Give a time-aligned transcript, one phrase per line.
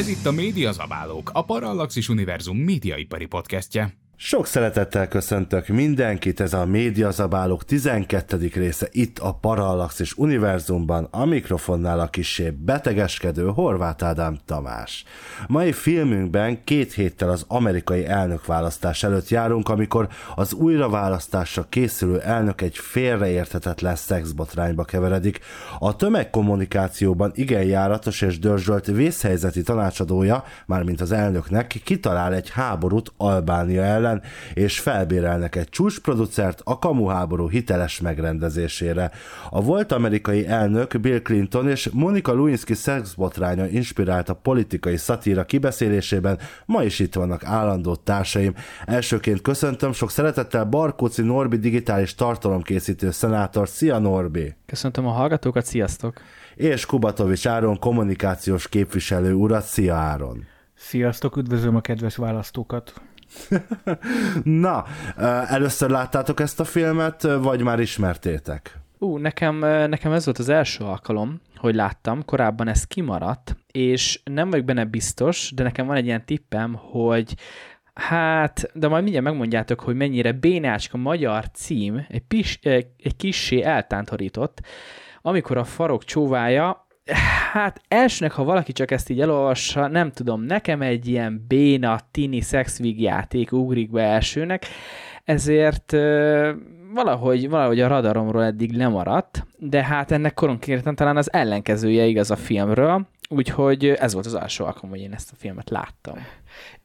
[0.00, 3.99] Ez itt a Média Zabálók, a Parallaxis Univerzum médiaipari podcastje.
[4.22, 8.50] Sok szeretettel köszöntök mindenkit, ez a Médiazabálók 12.
[8.54, 15.04] része itt a Parallaxis Univerzumban, a mikrofonnál a kisé betegeskedő Horváth Ádám Tamás.
[15.46, 22.76] Mai filmünkben két héttel az amerikai elnökválasztás előtt járunk, amikor az újraválasztásra készülő elnök egy
[22.78, 25.40] félreérthetetlen szexbotrányba keveredik.
[25.78, 33.82] A tömegkommunikációban igen járatos és dörzsölt vészhelyzeti tanácsadója, mármint az elnöknek, kitalál egy háborút Albánia
[33.82, 34.22] ellen, ellen,
[34.54, 39.10] és felbérelnek egy csúcsproducert a kamuháború hiteles megrendezésére.
[39.50, 46.38] A volt amerikai elnök Bill Clinton és Monica Lewinsky szexbotránya inspirált a politikai szatíra kibeszélésében,
[46.66, 48.54] ma is itt vannak állandó társaim.
[48.84, 53.68] Elsőként köszöntöm sok szeretettel Barkóci Norbi digitális tartalomkészítő szenátor.
[53.68, 54.54] Szia Norbi!
[54.66, 56.20] Köszöntöm a hallgatókat, sziasztok!
[56.54, 60.44] És Kubatovics Áron kommunikációs képviselő urat, szia Áron!
[60.74, 62.92] Sziasztok, üdvözlöm a kedves választókat!
[64.44, 64.84] Na,
[65.46, 68.78] először láttátok ezt a filmet, vagy már ismertétek?
[68.98, 74.50] Ú, nekem, nekem ez volt az első alkalom, hogy láttam, korábban ez kimaradt, és nem
[74.50, 77.34] vagyok benne biztos, de nekem van egy ilyen tippem, hogy
[77.94, 84.60] Hát, de majd mindjárt megmondjátok, hogy mennyire bénácska magyar cím, egy, pis, egy kissé eltántorított,
[85.22, 86.86] amikor a farok csóvája
[87.52, 92.40] hát elsőnek, ha valaki csak ezt így elolvassa, nem tudom, nekem egy ilyen béna, tini
[92.40, 94.66] szexvig játék ugrik be elsőnek,
[95.24, 95.92] ezért
[96.94, 102.36] valahogy, valahogy a radaromról eddig lemaradt, de hát ennek koronkérten talán az ellenkezője igaz a
[102.36, 106.16] filmről, úgyhogy ez volt az első alkalom, hogy én ezt a filmet láttam.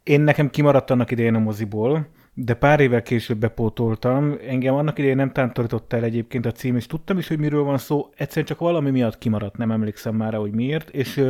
[0.03, 2.07] Én nekem kimaradt annak idején a moziból,
[2.38, 4.38] de pár évvel később bepótoltam.
[4.47, 7.78] Engem annak idején nem tántorított el egyébként a cím, és tudtam is, hogy miről van
[7.78, 11.23] szó, egyszerűen csak valami miatt kimaradt, nem emlékszem már, hogy miért, és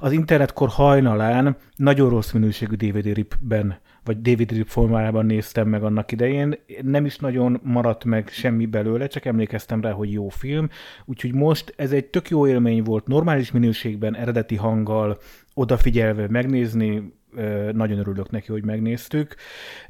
[0.00, 6.12] az internetkor hajnalán nagyon rossz minőségű DVD ripben vagy DVD rip formájában néztem meg annak
[6.12, 6.58] idején.
[6.82, 10.68] Nem is nagyon maradt meg semmi belőle, csak emlékeztem rá, hogy jó film.
[11.04, 15.18] Úgyhogy most ez egy tök jó élmény volt, normális minőségben, eredeti hanggal,
[15.54, 17.12] odafigyelve megnézni,
[17.72, 19.34] nagyon örülök neki, hogy megnéztük.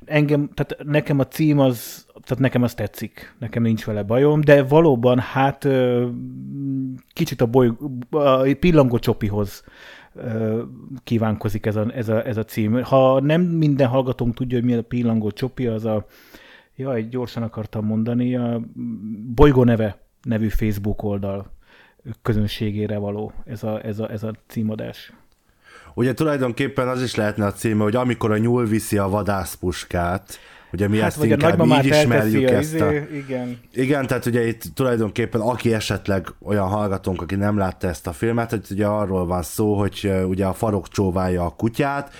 [0.04, 4.62] Engem, tehát nekem a cím az, tehát nekem az tetszik, nekem nincs vele bajom, de
[4.62, 5.68] valóban hát
[7.12, 7.72] kicsit a, boly,
[8.10, 9.64] a pillangó csopihoz
[11.04, 12.82] kívánkozik ez a, ez, a, ez a cím.
[12.82, 16.06] Ha nem minden hallgatónk tudja, hogy mi a pillangó csopi, az a,
[16.80, 18.60] jaj, gyorsan akartam mondani, a
[19.34, 21.52] Bolygó neve nevű Facebook oldal
[22.22, 25.12] közönségére való ez a, ez a, ez a címadás.
[25.94, 30.38] Ugye tulajdonképpen az is lehetne a címe, hogy amikor a nyúl viszi a vadászpuskát,
[30.72, 32.92] Ugye mi hát, ezt inkább így ismerjük ezt a...
[32.92, 33.58] Izé, igen.
[33.72, 38.50] igen, tehát ugye itt tulajdonképpen aki esetleg olyan hallgatónk, aki nem látta ezt a filmet,
[38.50, 42.12] hogy ugye arról van szó, hogy ugye a farok csóválja a kutyát,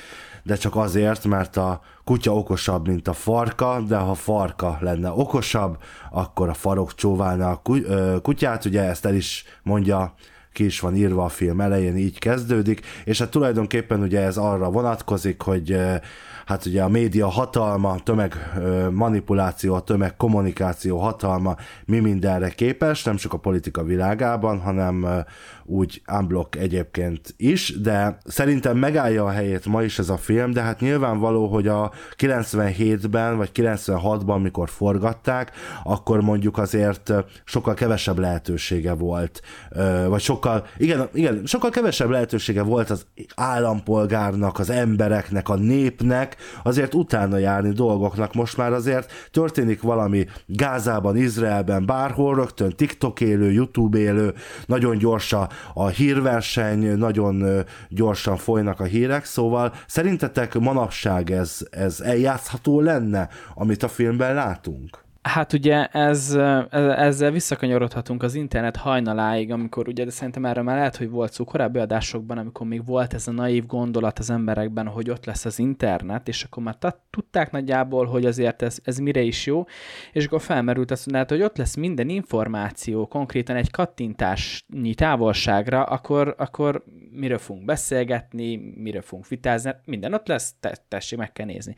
[0.42, 5.76] de csak azért, mert a kutya okosabb, mint a farka, de ha farka lenne okosabb,
[6.10, 7.62] akkor a farok csóválna a
[8.22, 10.14] kutyát, ugye ezt el is mondja
[10.52, 14.70] ki is van írva a film elején, így kezdődik, és hát tulajdonképpen ugye ez arra
[14.70, 15.76] vonatkozik, hogy
[16.46, 18.34] hát ugye a média hatalma, tömeg
[18.90, 25.24] manipuláció, a tömeg kommunikáció hatalma mi mindenre képes, nem csak a politika világában, hanem
[25.70, 30.60] úgy unblock egyébként is, de szerintem megállja a helyét ma is ez a film, de
[30.60, 35.52] hát nyilvánvaló, hogy a 97-ben vagy 96-ban, mikor forgatták,
[35.84, 37.12] akkor mondjuk azért
[37.44, 39.42] sokkal kevesebb lehetősége volt,
[40.08, 46.94] vagy sokkal, igen, igen, sokkal kevesebb lehetősége volt az állampolgárnak, az embereknek, a népnek azért
[46.94, 48.34] utána járni dolgoknak.
[48.34, 54.34] Most már azért történik valami Gázában, Izraelben, bárhol, rögtön TikTok élő, YouTube élő,
[54.66, 55.48] nagyon gyorsan a
[55.88, 63.88] hírverseny, nagyon gyorsan folynak a hírek, szóval szerintetek manapság ez, ez eljátszható lenne, amit a
[63.88, 65.08] filmben látunk?
[65.22, 66.36] Hát ugye ez,
[66.70, 71.44] ezzel visszakanyarodhatunk az internet hajnaláig, amikor ugye, de szerintem erre már lehet, hogy volt szó
[71.44, 75.58] korábbi adásokban, amikor még volt ez a naív gondolat az emberekben, hogy ott lesz az
[75.58, 76.76] internet, és akkor már
[77.10, 79.64] tudták nagyjából, hogy azért ez, ez mire is jó,
[80.12, 86.34] és akkor felmerült azt, hát, hogy ott lesz minden információ, konkrétan egy kattintásnyi távolságra, akkor,
[86.38, 91.74] akkor miről fogunk beszélgetni, miről fogunk vitázni, minden ott lesz, te, tessék, meg kell nézni.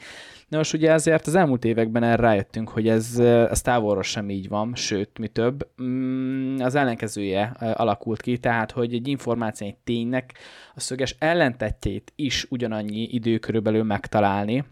[0.48, 4.48] Na most ugye azért az elmúlt években erre rájöttünk, hogy ez, ez távolról sem így
[4.48, 7.44] van, sőt, mi több, mm, az ellenkezője
[7.74, 10.34] alakult ki, tehát, hogy egy információ, egy ténynek
[10.74, 14.64] a szöges ellentetjét is ugyanannyi idő körülbelül megtalálni.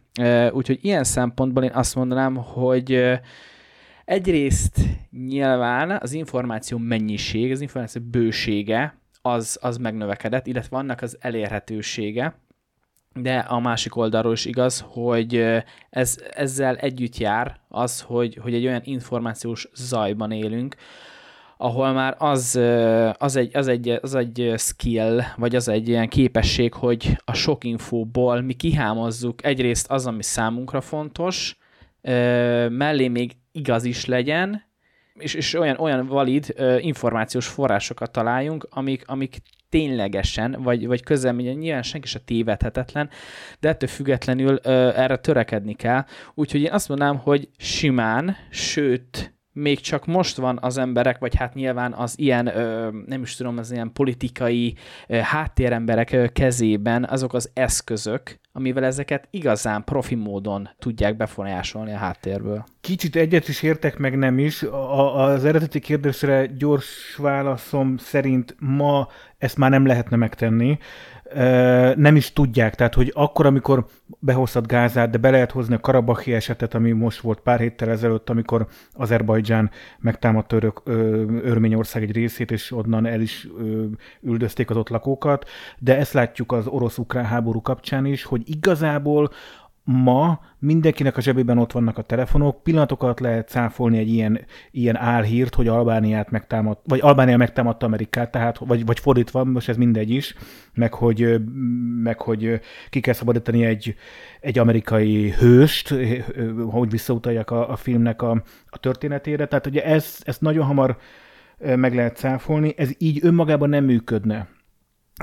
[0.53, 3.19] Úgyhogy ilyen szempontból én azt mondanám, hogy
[4.05, 4.81] egyrészt
[5.11, 12.35] nyilván az információ mennyiség, az információ bősége az, az megnövekedett, illetve annak az elérhetősége,
[13.15, 15.47] de a másik oldalról is igaz, hogy
[15.91, 20.77] ez, ezzel együtt jár az, hogy, hogy egy olyan információs zajban élünk,
[21.57, 22.61] ahol már az,
[23.19, 27.65] az, egy, az, egy, az egy skill, vagy az egy ilyen képesség, hogy a sok
[27.65, 31.57] infóból mi kihámozzuk egyrészt az, ami számunkra fontos,
[32.69, 34.70] mellé még igaz is legyen,
[35.15, 39.37] és, és olyan, olyan valid információs forrásokat találjunk, amik, amik
[39.71, 43.11] ténylegesen, vagy, vagy közel, nyilván senki se tévedhetetlen,
[43.61, 46.05] de ettől függetlenül ö, erre törekedni kell.
[46.35, 51.55] Úgyhogy én azt mondanám, hogy simán, sőt, még csak most van az emberek, vagy hát
[51.55, 54.75] nyilván az ilyen, ö, nem is tudom, az ilyen politikai
[55.09, 61.97] ö, háttéremberek ö, kezében azok az eszközök, amivel ezeket igazán profi módon tudják befolyásolni a
[61.97, 62.65] háttérből.
[62.81, 64.63] Kicsit egyet is értek, meg nem is.
[64.63, 69.09] A, az eredeti kérdésre gyors válaszom szerint ma
[69.39, 70.79] ezt már nem lehetne megtenni
[71.97, 73.87] nem is tudják, tehát hogy akkor, amikor
[74.19, 78.31] behoztad Gázát, de be lehet hozni a Karabahi esetet, ami most volt pár héttel ezelőtt,
[78.31, 80.83] amikor Azerbajdzsán megtámadta örök,
[81.43, 83.49] Örményország egy részét, és onnan el is
[84.23, 85.49] üldözték az ott lakókat,
[85.79, 89.31] de ezt látjuk az orosz-ukrán háború kapcsán is, hogy igazából
[89.85, 94.41] ma mindenkinek a zsebében ott vannak a telefonok, pillanatokat lehet cáfolni egy ilyen,
[94.71, 99.77] ilyen álhírt, hogy Albániát megtámad, vagy Albánia megtámadta Amerikát, tehát, vagy, vagy fordítva, most ez
[99.77, 100.35] mindegy is,
[100.75, 101.41] meg hogy,
[102.03, 102.61] meg hogy
[102.91, 103.95] ki kell szabadítani egy,
[104.41, 105.95] egy amerikai hőst,
[106.71, 109.47] hogy visszautaljak a, a filmnek a, a történetére.
[109.47, 110.97] Tehát ugye ez, ezt nagyon hamar
[111.59, 114.49] meg lehet cáfolni, ez így önmagában nem működne.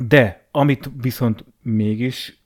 [0.07, 2.36] De amit viszont mégis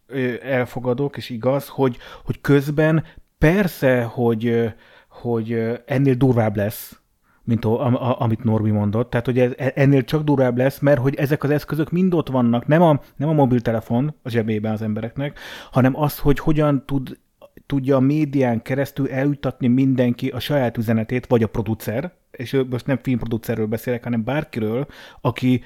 [0.44, 3.04] elfogadok, és igaz, hogy, hogy közben
[3.38, 4.74] persze, hogy,
[5.10, 7.02] hogy ennél durvább lesz,
[7.44, 9.10] mint a, a, amit Norbi mondott.
[9.10, 12.68] Tehát, hogy ez, ennél csak durvább lesz, mert hogy ezek az eszközök mind ott vannak,
[12.68, 15.40] nem a, nem a mobiltelefon a zsebében az embereknek,
[15.72, 17.20] hanem az, hogy hogyan tud
[17.66, 23.00] tudja a médián keresztül eljutatni mindenki a saját üzenetét, vagy a producer, és most nem
[23.02, 24.88] filmproducerről beszélek, hanem bárkiről,
[25.22, 25.64] aki,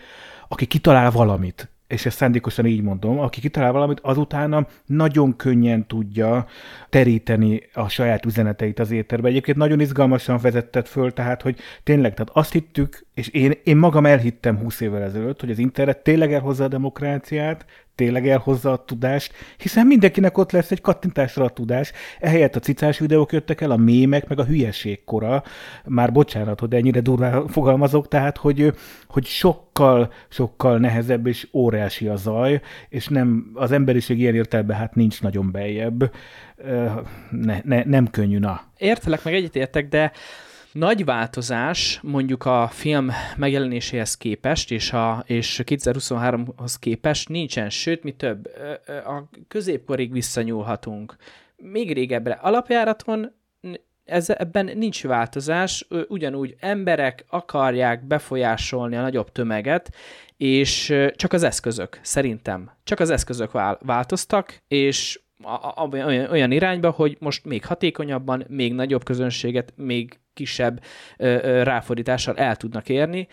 [0.48, 6.46] aki kitalál valamit és ezt szándékosan így mondom, aki kitalál valamit, azutána nagyon könnyen tudja
[6.90, 9.28] teríteni a saját üzeneteit az éterbe.
[9.28, 14.06] Egyébként nagyon izgalmasan vezetted föl, tehát, hogy tényleg, tehát azt hittük, és én, én magam
[14.06, 17.66] elhittem 20 évvel ezelőtt, hogy az internet tényleg elhozza a demokráciát,
[17.96, 21.92] tényleg elhozza a tudást, hiszen mindenkinek ott lesz egy kattintásra a tudás.
[22.20, 25.44] Ehelyett a cicás videók jöttek el, a mémek, meg a hülyeség kora.
[25.86, 28.74] Már bocsánat, hogy ennyire durván fogalmazok, tehát, hogy,
[29.08, 29.26] hogy
[29.76, 35.22] sokkal, sokkal nehezebb és óriási a zaj, és nem, az emberiség ilyen értelemben hát nincs
[35.22, 36.12] nagyon beljebb.
[37.30, 38.62] Ne, ne, nem könnyű, na.
[38.78, 40.12] Értelek, meg egyetértek, de
[40.72, 48.12] nagy változás mondjuk a film megjelenéséhez képest, és, a, és 2023-hoz képest nincsen, sőt, mi
[48.12, 48.48] több,
[48.88, 51.16] a középkorig visszanyúlhatunk.
[51.56, 53.32] Még régebbre alapjáraton
[54.06, 59.96] ez, ebben nincs változás, ugyanúgy emberek akarják befolyásolni a nagyobb tömeget,
[60.38, 65.20] és csak az eszközök, szerintem, csak az eszközök változtak, és
[66.30, 70.84] olyan, irányba, hogy most még hatékonyabban, még nagyobb közönséget, még kisebb
[71.18, 73.28] ö, ö, ráfordítással el tudnak érni,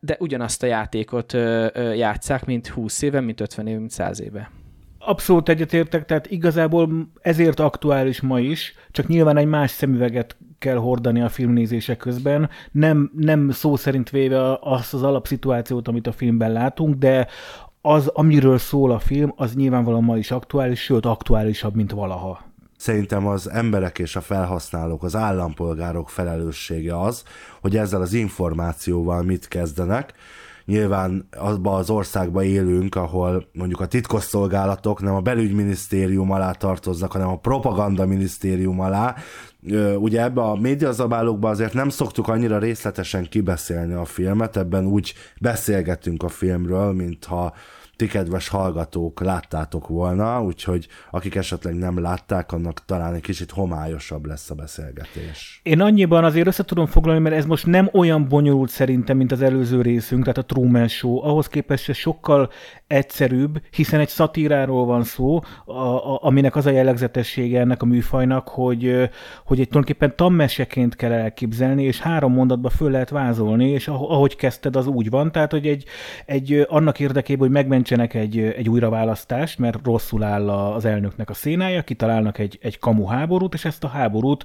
[0.00, 1.32] de ugyanazt a játékot
[1.94, 4.50] játszák, mint 20 éve, mint 50 éve, mint 100 éve.
[5.06, 11.20] Abszolút egyetértek, tehát igazából ezért aktuális ma is, csak nyilván egy más szemüveget kell hordani
[11.20, 12.50] a filmnézése közben.
[12.72, 17.26] Nem, nem szó szerint véve azt az alapszituációt, amit a filmben látunk, de
[17.80, 22.44] az, amiről szól a film, az nyilvánvalóan ma is aktuális, sőt aktuálisabb, mint valaha.
[22.76, 27.22] Szerintem az emberek és a felhasználók, az állampolgárok felelőssége az,
[27.60, 30.14] hogy ezzel az információval mit kezdenek.
[30.66, 37.28] Nyilván abban az országban élünk, ahol mondjuk a titkosszolgálatok nem a belügyminisztérium alá tartoznak, hanem
[37.28, 39.14] a propaganda minisztérium alá,
[39.98, 46.22] ugye ebbe a médiazabálókban azért nem szoktuk annyira részletesen kibeszélni a filmet, ebben úgy beszélgetünk
[46.22, 47.52] a filmről, mintha
[47.96, 54.26] ti kedves hallgatók láttátok volna, úgyhogy akik esetleg nem látták, annak talán egy kicsit homályosabb
[54.26, 55.60] lesz a beszélgetés.
[55.62, 59.42] Én annyiban azért össze tudom foglalni, mert ez most nem olyan bonyolult szerintem, mint az
[59.42, 61.24] előző részünk, tehát a Truman Show.
[61.24, 62.50] Ahhoz képest sokkal
[62.86, 68.48] egyszerűbb, hiszen egy szatíráról van szó, a, a, aminek az a jellegzetessége ennek a műfajnak,
[68.48, 68.82] hogy,
[69.44, 74.76] hogy egy tulajdonképpen tammeseként kell elképzelni, és három mondatba föl lehet vázolni, és ahogy kezdted,
[74.76, 75.84] az úgy van, tehát hogy egy,
[76.26, 81.34] egy annak érdekében, hogy megment döntsenek egy, egy újraválasztást, mert rosszul áll az elnöknek a
[81.34, 84.44] szénája, kitalálnak egy, egy kamu háborút, és ezt a háborút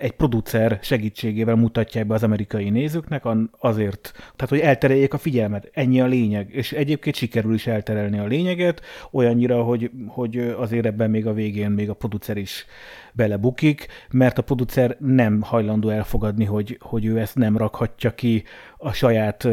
[0.00, 3.24] egy producer segítségével mutatják be az amerikai nézőknek
[3.58, 5.70] azért, tehát hogy eltereljék a figyelmet.
[5.72, 6.48] Ennyi a lényeg.
[6.50, 11.70] És egyébként sikerül is elterelni a lényeget, olyannyira, hogy, hogy azért ebben még a végén
[11.70, 12.66] még a producer is
[13.12, 18.44] belebukik, mert a producer nem hajlandó elfogadni, hogy, hogy ő ezt nem rakhatja ki
[18.76, 19.48] a saját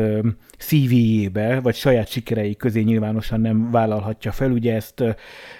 [0.57, 4.51] CV-jébe, vagy saját sikerei közé nyilvánosan nem vállalhatja fel.
[4.51, 5.03] Ugye ezt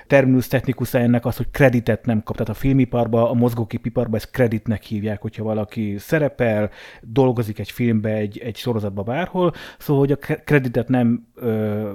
[0.08, 2.36] terminus technikus ennek az, hogy kreditet nem kap.
[2.36, 6.70] Tehát a filmiparban, a mozgóképiparban ezt kreditnek hívják, hogyha valaki szerepel,
[7.02, 11.92] dolgozik egy filmbe, egy, egy sorozatba bárhol, szóval, hogy a kreditet nem ö,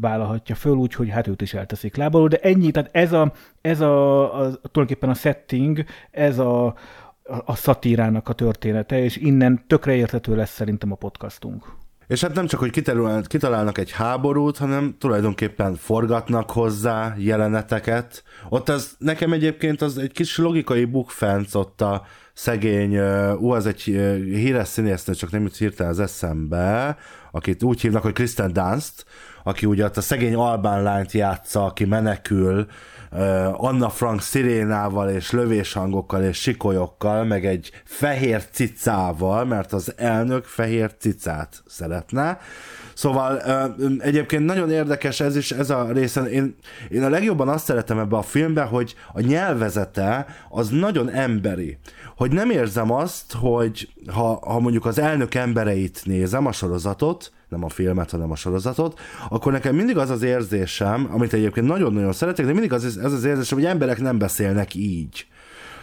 [0.00, 4.22] vállalhatja föl, úgyhogy hát őt is elteszik lábalul, de ennyi, tehát ez a, ez a,
[4.22, 6.74] a tulajdonképpen a setting, ez a,
[7.44, 11.76] a szatírának a története, és innen tökre érthető lesz szerintem a podcastunk.
[12.06, 12.70] És hát nem csak, hogy
[13.26, 18.22] kitalálnak egy háborút, hanem tulajdonképpen forgatnak hozzá jeleneteket.
[18.48, 22.98] Ott az nekem egyébként az egy kis logikai bukfenc ott a szegény,
[23.38, 26.96] ú, az egy híres színésznő, csak nem jut hirtelen az eszembe,
[27.30, 29.04] akit úgy hívnak, hogy Kristen Dunst,
[29.46, 32.66] aki ugye a szegény albán lányt játsza, aki menekül,
[33.52, 40.94] Anna Frank szirénával és lövéshangokkal és sikolyokkal, meg egy fehér cicával, mert az elnök fehér
[40.98, 42.38] cicát szeretne.
[42.94, 43.40] Szóval
[43.98, 46.22] egyébként nagyon érdekes ez is, ez a része.
[46.22, 46.56] Én,
[46.88, 51.78] én a legjobban azt szeretem ebbe a filmbe, hogy a nyelvezete az nagyon emberi.
[52.16, 57.64] Hogy nem érzem azt, hogy ha, ha mondjuk az elnök embereit nézem, a sorozatot, nem
[57.64, 62.46] a filmet, hanem a sorozatot, akkor nekem mindig az az érzésem, amit egyébként nagyon-nagyon szeretek,
[62.46, 65.26] de mindig az, ez az érzésem, hogy emberek nem beszélnek így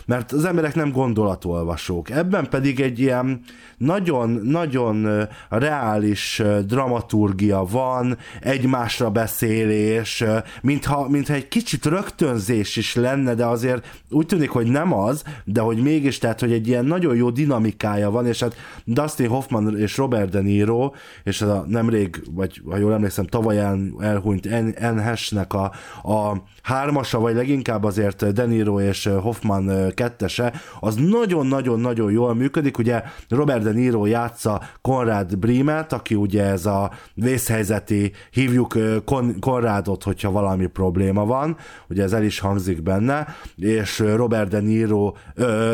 [0.05, 2.09] mert az emberek nem gondolatolvasók.
[2.09, 3.41] Ebben pedig egy ilyen
[3.77, 10.23] nagyon-nagyon reális dramaturgia van, egymásra beszélés,
[10.61, 15.61] mintha, mintha egy kicsit rögtönzés is lenne, de azért úgy tűnik, hogy nem az, de
[15.61, 18.55] hogy mégis, tehát, hogy egy ilyen nagyon jó dinamikája van, és hát
[18.85, 20.91] Dustin Hoffman és Robert De Niro,
[21.23, 25.01] és ez a nemrég, vagy ha jól emlékszem, tavaly el, elhunyt N.
[25.29, 25.71] nek a,
[26.03, 32.77] a hármasa, vagy leginkább azért De Niro és Hoffman kettese, az nagyon-nagyon-nagyon jól működik.
[32.77, 40.03] Ugye Robert De Niro játsza Konrad Brimet, aki ugye ez a vészhelyzeti, hívjuk Kon- Konrádot,
[40.03, 41.57] hogyha valami probléma van,
[41.89, 45.13] ugye ez el is hangzik benne, és Robert De Niro,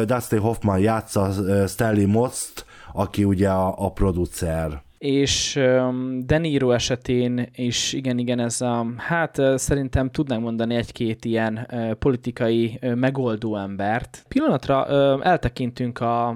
[0.05, 1.31] Dustin Hoffman játsza
[1.67, 8.62] Stanley Most, aki ugye a, a producer és um, Deniro esetén is igen, igen, ez
[8.62, 11.68] a, hát szerintem tudnánk mondani egy-két ilyen
[12.00, 14.24] politikai megoldó embert.
[14.27, 14.86] Pillanatra
[15.24, 16.27] eltekintünk a,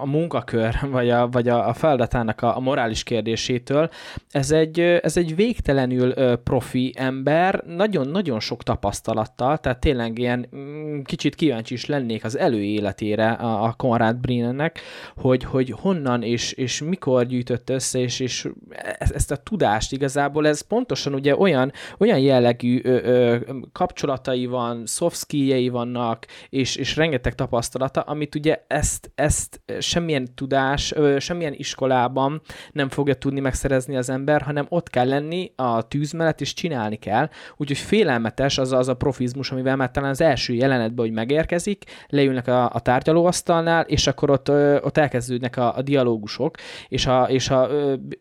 [0.00, 3.90] a munkakör, vagy a, vagy a, feladatának a, a morális kérdésétől.
[4.30, 11.34] Ez egy, ez egy végtelenül profi ember, nagyon-nagyon sok tapasztalattal, tehát tényleg ilyen mm, kicsit
[11.34, 14.80] kíváncsi is lennék az előéletére a, a Konrad Brinennek,
[15.16, 18.48] hogy, hogy honnan és, és mikor gyűjtött össze, és, és
[18.96, 23.38] ezt a tudást igazából ez pontosan ugye olyan, olyan jellegű ö, ö,
[23.72, 30.92] kapcsolatai van, soft skill vannak, és, és rengeteg tapasztalata, amit ugye ezt, ezt semmilyen tudás,
[30.92, 32.40] ö, semmilyen iskolában
[32.72, 36.96] nem fogja tudni megszerezni az ember, hanem ott kell lenni a tűz mellett, és csinálni
[36.96, 37.28] kell.
[37.56, 42.48] Úgyhogy félelmetes az az a profizmus, amivel már talán az első jelenetben, hogy megérkezik, leülnek
[42.48, 46.56] a, a tárgyalóasztalnál, és akkor ott, ö, ott elkezdődnek a, a dialógusok,
[46.88, 47.61] és a, és a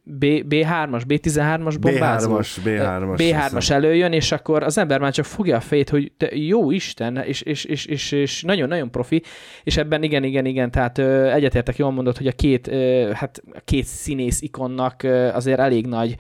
[0.03, 2.38] B, B3-as, B13-as bombázó.
[2.38, 3.15] B3-as, B3-as.
[3.17, 7.17] B3-as előjön, és akkor az ember már csak fogja a fejét, hogy te, jó Isten,
[7.17, 9.24] és, és, és, és, és nagyon-nagyon profi,
[9.63, 10.98] és ebben igen, igen, igen, tehát
[11.33, 12.71] egyetértek, jól mondod, hogy a két,
[13.13, 16.15] hát a két színész ikonnak azért elég nagy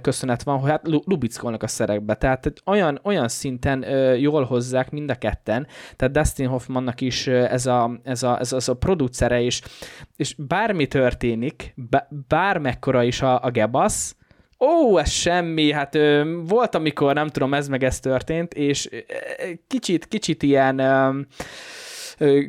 [0.00, 3.84] köszönet van, hogy hát lubickolnak a szerekbe, tehát olyan, olyan szinten
[4.18, 5.66] jól hozzák mind a ketten,
[5.96, 9.60] tehát Dustin Hoffmannak is ez a, ez a, ez a, ez a producere, és,
[10.16, 11.74] és bármi történik,
[12.28, 14.16] bármekkora is a, a gebasz,
[14.58, 18.96] Ó, ez semmi, hát ö, volt, amikor nem tudom, ez meg ez történt, és ö,
[19.66, 21.20] kicsit, kicsit ilyen ö,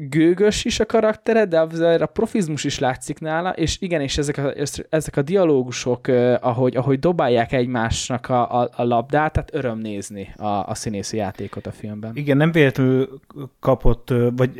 [0.09, 4.37] gőgös is a karaktere, de azért a profizmus is látszik nála, és igen, és ezek
[4.37, 4.53] a,
[4.89, 6.07] ezek a dialógusok,
[6.41, 11.67] ahogy, ahogy dobálják egymásnak a, a, a labdát, tehát öröm nézni a, a színészi játékot
[11.67, 12.11] a filmben.
[12.13, 13.19] Igen, nem véletlenül
[13.59, 14.55] kapott, vagy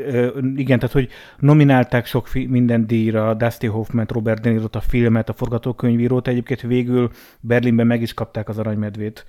[0.56, 1.10] igen, tehát hogy
[1.40, 6.62] nominálták sok fi- minden díjra, Dusty Hoffman, Robert De Niro-t, a filmet, a forgatókönyvírót, egyébként
[6.62, 9.26] végül Berlinben meg is kapták az Aranymedvét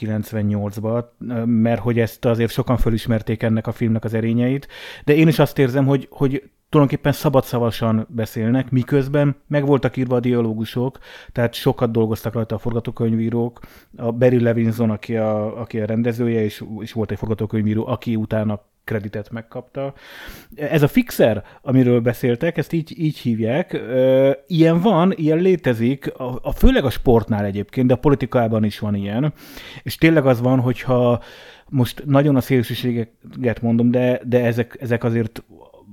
[0.00, 1.04] 98-ba,
[1.44, 4.68] mert hogy ezt azért sokan fölismerték ennek a filmnek az erényeit,
[5.04, 10.20] de én is azt érzem, hogy, hogy tulajdonképpen szabadszavasan beszélnek, miközben meg voltak írva a
[10.20, 10.98] dialógusok,
[11.32, 13.60] tehát sokat dolgoztak rajta a forgatókönyvírók.
[13.96, 18.60] A Barry Levinson, aki a, aki a rendezője, és, és volt egy forgatókönyvíró, aki utána
[18.88, 19.94] kreditet megkapta.
[20.54, 23.80] Ez a fixer, amiről beszéltek, ezt így, így hívják.
[24.46, 28.94] Ilyen van, ilyen létezik, a, a, főleg a sportnál egyébként, de a politikában is van
[28.94, 29.32] ilyen.
[29.82, 31.22] És tényleg az van, hogyha
[31.68, 35.42] most nagyon a szélsőséget mondom, de, de ezek, ezek azért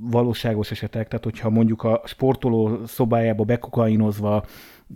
[0.01, 4.45] valóságos esetek, tehát hogyha mondjuk a sportoló szobájába bekokainozva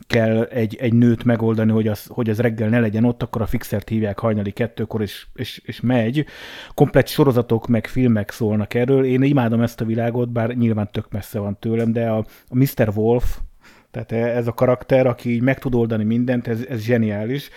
[0.07, 3.45] kell egy, egy nőt megoldani, hogy az, hogy az reggel ne legyen ott, akkor a
[3.45, 6.25] fixert hívják hajnali kettőkor, és, és, és megy.
[6.73, 9.05] Komplett sorozatok meg filmek szólnak erről.
[9.05, 12.17] Én imádom ezt a világot, bár nyilván tök messze van tőlem, de a,
[12.47, 12.91] a Mr.
[12.95, 13.39] Wolf,
[13.91, 17.49] tehát ez a karakter, aki így meg tud oldani mindent, ez, ez zseniális.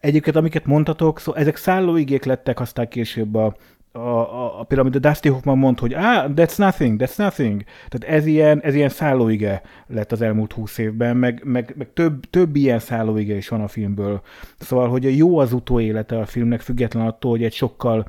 [0.00, 3.56] Egyébként, amiket mondhatok, szóval ezek szállóigék lettek aztán később a,
[3.96, 7.62] a, a, a például, amit a Dusty Hoffman mond, hogy ah, that's nothing, that's nothing.
[7.88, 12.30] Tehát ez ilyen, ez ilyen szállóige lett az elmúlt húsz évben, meg, meg, meg több,
[12.30, 14.22] több ilyen szállóige is van a filmből.
[14.58, 18.08] Szóval, hogy a jó az utóélete a filmnek, független attól, hogy egy sokkal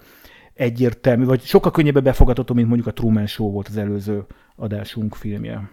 [0.53, 4.25] egyértelmű, vagy sokkal könnyebben befogadható, mint mondjuk a Truman Show volt az előző
[4.55, 5.69] adásunk filmje.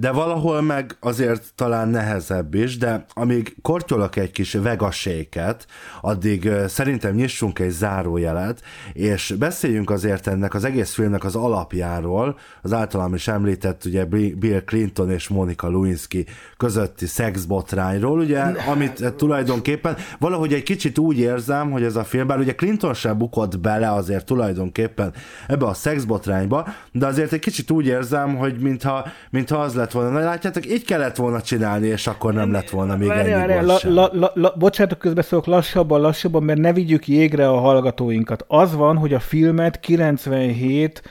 [0.00, 5.66] De valahol meg azért talán nehezebb is, de amíg kortyolok egy kis vegaséket,
[6.00, 8.62] addig szerintem nyissunk egy zárójelet,
[8.92, 14.62] és beszéljünk azért ennek az egész filmnek az alapjáról, az általam is említett ugye Bill
[14.64, 16.26] Clinton és Monica Lewinsky
[16.56, 22.38] közötti szexbotrányról, ugye, amit tulajdonképpen valahogy egy kicsit úgy érzem, hogy ez a film, bár
[22.38, 25.12] ugye Clinton sem bukott bele azért tulajdonképpen
[25.46, 30.10] ebbe a szexbotrányba, de azért egy kicsit úgy érzem, hogy mintha, mintha az lett volna,
[30.10, 33.66] na látjátok, így kellett volna csinálni, és akkor nem lett volna még Várj, ennyi várj,
[33.66, 38.44] la, la, la, la, bocsánatok, közbeszólok lassabban, lassabban, mert ne vigyük jégre a hallgatóinkat.
[38.48, 41.02] Az van, hogy a filmet 97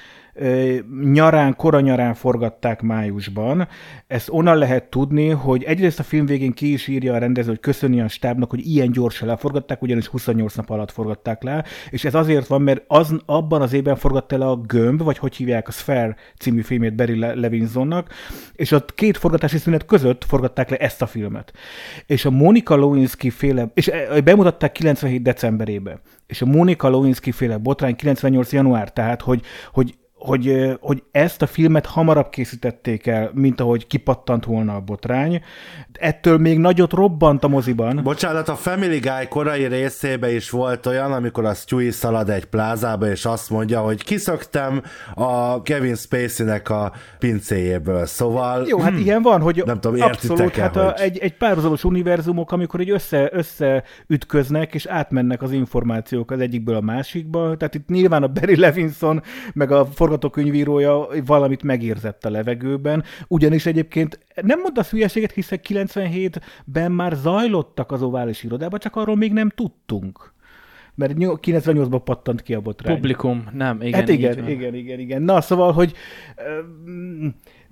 [1.03, 3.67] nyarán, koranyarán forgatták májusban.
[4.07, 7.59] Ezt onnan lehet tudni, hogy egyrészt a film végén ki is írja a rendező, hogy
[7.59, 12.15] köszöni a stábnak, hogy ilyen gyorsan leforgatták, ugyanis 28 nap alatt forgatták le, és ez
[12.15, 15.71] azért van, mert az, abban az évben forgatta le a Gömb, vagy hogy hívják a
[15.71, 18.13] Sphere című filmét Barry Le- Levinsonnak,
[18.53, 21.53] és a két forgatási szünet között forgatták le ezt a filmet.
[22.05, 23.91] És a Monica Lewinsky féle, és
[24.23, 30.77] bemutatták 97 decemberébe, és a Monica Lewinsky féle botrány 98 január, tehát hogy, hogy hogy,
[30.79, 35.41] hogy ezt a filmet hamarabb készítették el, mint ahogy kipattant volna a botrány.
[35.99, 37.99] Ettől még nagyot robbant a moziban.
[38.03, 43.09] Bocsánat, a Family Guy korai részébe is volt olyan, amikor a Stewie szalad egy plázába,
[43.09, 44.81] és azt mondja, hogy kiszöktem
[45.15, 48.65] a Kevin Spacey-nek a pincéjéből, szóval...
[48.67, 52.51] Jó, hát ilyen van, hogy Nem tudom, abszolút, hát a, hogy- egy, egy párhuzamos univerzumok,
[52.51, 57.57] amikor egy össze, összeütköznek, és átmennek az információk az egyikből a másikba.
[57.57, 59.21] Tehát itt nyilván a Barry Levinson,
[59.53, 67.13] meg a forgatókönyvírója valamit megérzett a levegőben, ugyanis egyébként nem mondasz hülyeséget, hiszen 97-ben már
[67.13, 70.33] zajlottak az ovális irodában, csak arról még nem tudtunk.
[70.95, 72.95] Mert nyol- 98-ban pattant ki a botrány.
[72.95, 73.99] Publikum, nem, igen.
[73.99, 75.21] hát igen, igen, igen, igen.
[75.21, 75.93] Na, szóval, hogy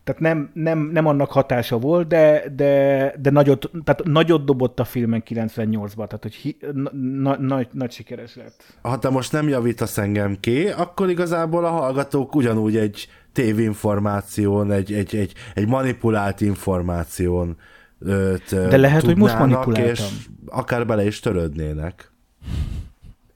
[0.05, 4.83] tehát nem, nem, nem annak hatása volt, de, de, de nagyot, tehát nagyot dobott a
[4.83, 8.63] filmen 98-ban, tehát hogy hi, na, na, nagy, nagy sikeres lett.
[8.81, 14.93] Ha te most nem javítasz engem ki, akkor igazából a hallgatók ugyanúgy egy tévinformáción, egy,
[14.93, 17.57] egy, egy, egy manipulált információn
[17.99, 19.91] öt, De lehet, hogy most manipuláltam.
[19.91, 22.09] És akár bele is törődnének.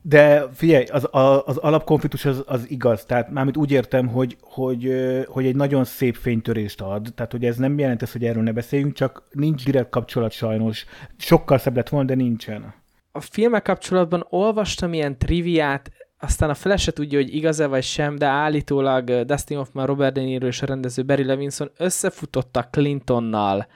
[0.02, 4.94] De figyelj, az, a, az alapkonfliktus az, az igaz, tehát mármint úgy értem, hogy, hogy,
[5.28, 8.52] hogy egy nagyon szép fénytörést ad, tehát hogy ez nem jelent ezt, hogy erről ne
[8.52, 10.86] beszéljünk, csak nincs direkt kapcsolat sajnos.
[11.18, 12.74] Sokkal szebb lett volna, de nincsen.
[13.12, 18.16] a filmek kapcsolatban olvastam ilyen triviát, aztán a fele se tudja, hogy igaz-e vagy sem,
[18.16, 23.68] de állítólag Dustin Hoffman, Robert De Niro és a rendező Barry Levinson összefutottak Clintonnal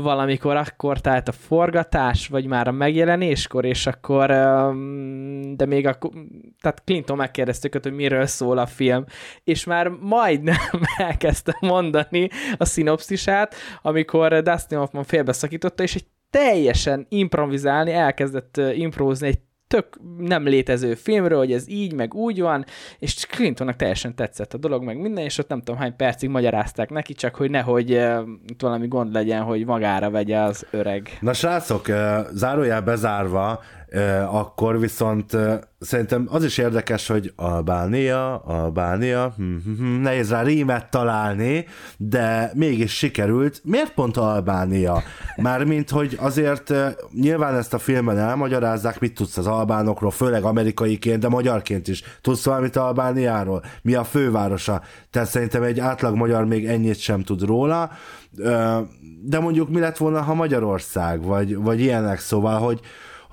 [0.00, 4.26] valamikor akkor, tehát a forgatás, vagy már a megjelenéskor, és akkor,
[5.56, 6.10] de még akkor,
[6.60, 9.04] tehát Clinton megkérdezte őket, hogy miről szól a film,
[9.44, 10.56] és már majdnem
[10.96, 19.26] elkezdte mondani a szinopszisát, amikor Dustin Hoffman félbeszakította, és egy teljesen improvizálni, elkezdett ö, improvizni
[19.26, 22.64] egy tök nem létező filmről, hogy ez így, meg úgy van,
[22.98, 26.90] és Clintonnak teljesen tetszett a dolog, meg minden, és ott nem tudom hány percig magyarázták
[26.90, 27.90] neki, csak hogy nehogy
[28.46, 31.18] itt valami gond legyen, hogy magára vegye az öreg.
[31.20, 33.62] Na srácok, ö, zárójel bezárva,
[34.30, 35.36] akkor viszont
[35.84, 42.50] szerintem az is érdekes, hogy Albánia, Albánia, hm, hm, hm, nehéz rá rímet találni, de
[42.54, 43.60] mégis sikerült.
[43.64, 45.02] Miért pont Albánia?
[45.36, 46.72] Mármint, hogy azért
[47.12, 52.02] nyilván ezt a filmben elmagyarázzák, mit tudsz az albánokról, főleg amerikaiként, de magyarként is.
[52.20, 53.62] Tudsz valamit Albániáról?
[53.82, 54.82] Mi a fővárosa?
[55.10, 57.90] Tehát szerintem egy átlag magyar még ennyit sem tud róla.
[59.22, 62.80] De mondjuk mi lett volna, ha Magyarország, vagy, vagy ilyenek, szóval, hogy,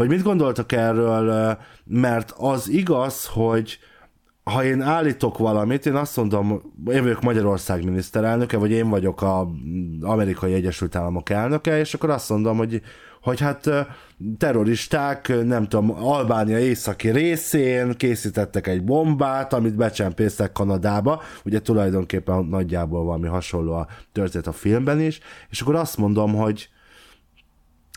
[0.02, 3.80] hogy mit gondoltok erről, mert az igaz, hogy
[4.44, 9.48] ha én állítok valamit, én azt mondom, én vagyok Magyarország miniszterelnöke, vagy én vagyok a
[10.02, 12.82] Amerikai Egyesült Államok elnöke, és akkor azt mondom, hogy,
[13.22, 13.70] hogy hát
[14.38, 23.04] terroristák, nem tudom, Albánia északi részén készítettek egy bombát, amit becsempésztek Kanadába, ugye tulajdonképpen nagyjából
[23.04, 26.70] valami hasonló a történet a filmben is, és akkor azt mondom, hogy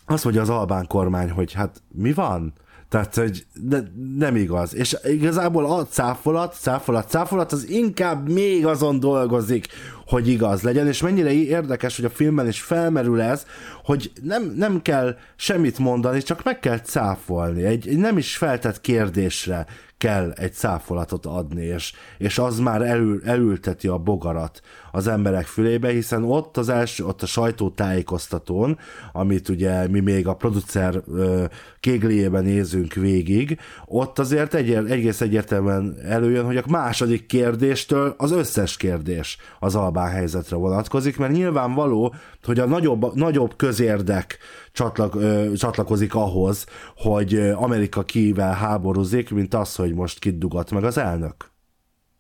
[0.07, 2.53] azt mondja az albán kormány, hogy hát mi van?
[2.89, 4.75] Tehát, hogy de, nem igaz.
[4.75, 9.67] És igazából a cáfolat, cáfolat, cáfolat, az inkább még azon dolgozik,
[10.07, 13.47] hogy igaz legyen, és mennyire érdekes, hogy a filmben is felmerül ez,
[13.85, 17.65] hogy nem, nem kell semmit mondani, csak meg kell cáfolni.
[17.65, 19.67] Egy, egy nem is feltett kérdésre
[20.05, 24.61] kell egy cáfolatot adni, és, és az már elül, elülteti a bogarat
[24.93, 28.79] az emberek fülébe, hiszen ott az első, ott a sajtótájékoztatón,
[29.13, 31.45] amit ugye mi még a producer ö,
[31.81, 38.77] kégléjében nézünk végig, ott azért egy, egész egyértelműen előjön, hogy a második kérdéstől az összes
[38.77, 44.39] kérdés az albán helyzetre vonatkozik, mert nyilvánvaló, hogy a nagyobb, nagyobb közérdek
[44.73, 50.99] csatlak, ö, csatlakozik ahhoz, hogy Amerika kivel háborúzik, mint az, hogy most kidugat meg az
[50.99, 51.53] elnök.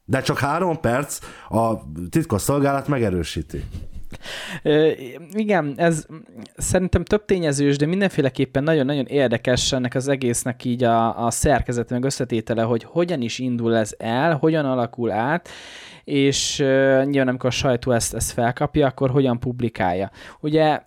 [0.04, 1.74] De csak három perc a
[2.10, 3.64] titkos szolgálat megerősíti.
[4.62, 4.90] Ö,
[5.32, 6.06] igen, ez
[6.56, 12.04] szerintem több tényezős, de mindenféleképpen nagyon-nagyon érdekes ennek az egésznek így a, a szerkezet meg
[12.04, 15.48] összetétele, hogy hogyan is indul ez el, hogyan alakul át,
[16.04, 16.56] és
[17.04, 20.10] nyilván amikor a sajtó ezt, ezt felkapja, akkor hogyan publikálja.
[20.40, 20.80] Ugye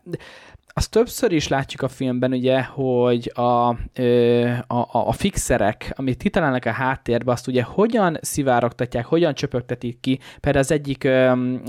[0.78, 6.66] azt többször is látjuk a filmben, ugye, hogy a, ö, a, a fixerek, amit kitalálnak
[6.66, 10.20] a háttérbe, azt ugye hogyan szivárogtatják, hogyan csöpögtetik ki.
[10.40, 11.08] Például az egyik,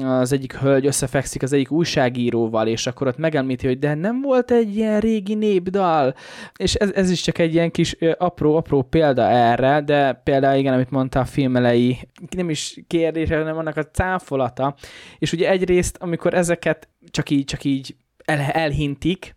[0.05, 4.51] az egyik hölgy összefekszik az egyik újságíróval, és akkor ott megemlíti, hogy de nem volt
[4.51, 6.14] egy ilyen régi népdal.
[6.57, 10.90] És ez, ez is csak egy ilyen kis apró-apró példa erre, de például igen, amit
[10.90, 11.99] mondta a film elejé,
[12.37, 14.75] nem is kérdés, hanem annak a cáfolata.
[15.18, 17.97] És ugye egyrészt, amikor ezeket csak így, csak így
[18.29, 19.37] el, elhintik,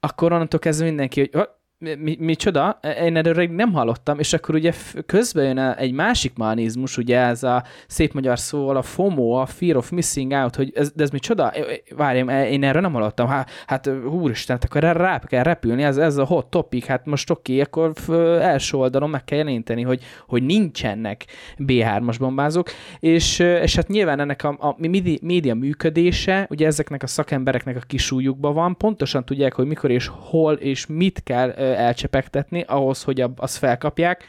[0.00, 4.72] akkor onnantól kezdve mindenki, hogy mi, mi csoda, én erről nem hallottam, és akkor ugye
[5.06, 9.76] közben jön egy másik mechanizmus, ugye ez a szép magyar szóval a FOMO, a Fear
[9.76, 11.52] of Missing Out, hogy ez, de ez mi csoda?
[11.96, 16.16] Várjam, én erről nem hallottam, hát, hát úristen, akkor erre rá kell repülni, ez, ez
[16.16, 17.92] a hot topic, hát most oké, akkor
[18.40, 21.24] első oldalon meg kell jelenteni, hogy, hogy nincsenek
[21.58, 24.76] B3-as bombázók, és, és hát nyilván ennek a, a
[25.20, 30.54] média működése, ugye ezeknek a szakembereknek a kisújukban van, pontosan tudják, hogy mikor és hol
[30.54, 34.24] és mit kell elcsepegtetni ahhoz, hogy azt felkapják,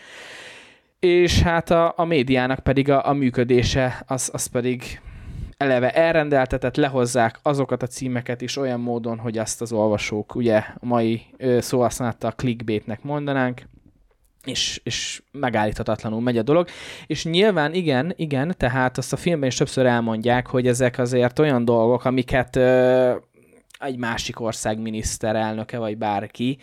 [0.99, 5.01] és hát a, a médiának pedig a, a működése, az, az pedig
[5.57, 10.85] eleve elrendeltetett, lehozzák azokat a címeket is olyan módon, hogy azt az olvasók ugye a
[10.85, 11.25] mai
[11.59, 13.61] szóhasználattal clickbaitnek mondanánk,
[14.43, 16.67] és, és megállíthatatlanul megy a dolog.
[17.07, 21.65] És nyilván igen, igen, tehát azt a filmben is többször elmondják, hogy ezek azért olyan
[21.65, 23.15] dolgok, amiket ö,
[23.79, 26.57] egy másik ország miniszterelnöke, vagy bárki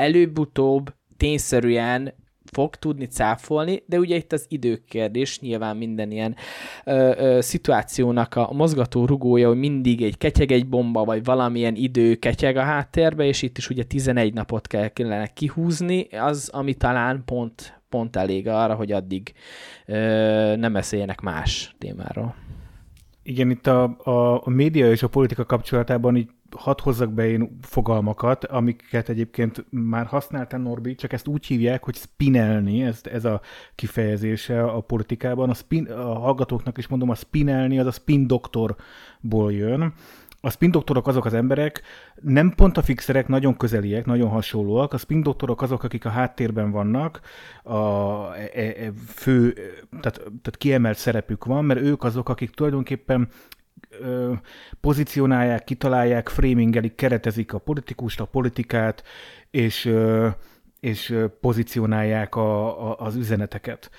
[0.00, 2.14] előbb-utóbb tényszerűen
[2.52, 6.36] fog tudni cáfolni, de ugye itt az időkérdés, nyilván minden ilyen
[6.84, 12.14] ö, ö, szituációnak a mozgató rugója, hogy mindig egy ketyeg egy bomba, vagy valamilyen idő
[12.14, 17.22] ketyeg a háttérbe, és itt is ugye 11 napot kell kellene kihúzni, az, ami talán
[17.24, 19.32] pont, pont elég arra, hogy addig
[19.86, 22.34] ö, nem beszéljenek más témáról.
[23.22, 27.58] Igen, itt a, a, a média és a politika kapcsolatában így hadd hozzak be én
[27.62, 33.40] fogalmakat, amiket egyébként már használta Norbi, csak ezt úgy hívják, hogy spinelni, ez, ez a
[33.74, 35.50] kifejezése a politikában.
[35.50, 39.94] A, spin, a hallgatóknak is mondom, a spinelni az a spin doktorból jön.
[40.42, 41.82] A spin doktorok azok az emberek,
[42.22, 44.92] nem pont a fixerek, nagyon közeliek, nagyon hasonlóak.
[44.92, 47.20] A spin doktorok azok, akik a háttérben vannak,
[47.62, 47.76] a,
[48.34, 49.52] e, e, fő,
[50.00, 53.28] tehát, tehát kiemelt szerepük van, mert ők azok, akik tulajdonképpen
[54.00, 54.32] ö,
[54.80, 59.02] pozícionálják, kitalálják, framingelik, keretezik a politikust, a politikát,
[59.50, 59.92] és,
[60.80, 63.90] és pozícionálják a, a, az üzeneteket.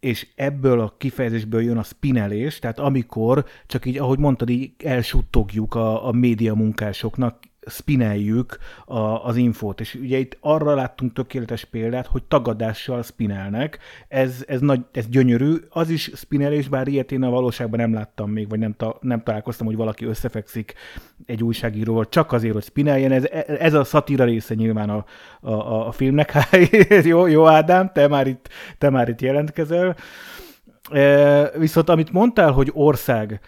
[0.00, 5.74] És ebből a kifejezésből jön a spinelés, tehát amikor csak így, ahogy mondtad, így elsuttogjuk
[5.74, 9.80] a, a média munkásoknak, spineljük a, az infót.
[9.80, 13.78] És ugye itt arra láttunk tökéletes példát, hogy tagadással spinelnek.
[14.08, 15.54] Ez, ez, nagy, ez gyönyörű.
[15.68, 19.22] Az is spinelés, bár ilyet én a valóságban nem láttam még, vagy nem, ta, nem
[19.22, 20.74] találkoztam, hogy valaki összefekszik
[21.26, 23.12] egy újságíróval csak azért, hogy spineljen.
[23.12, 25.04] Ez, ez a szatíra része nyilván a,
[25.40, 26.32] a, a filmnek.
[27.04, 29.96] jó, jó Ádám, te már itt, te már itt jelentkezel.
[30.90, 33.40] E, viszont amit mondtál, hogy ország,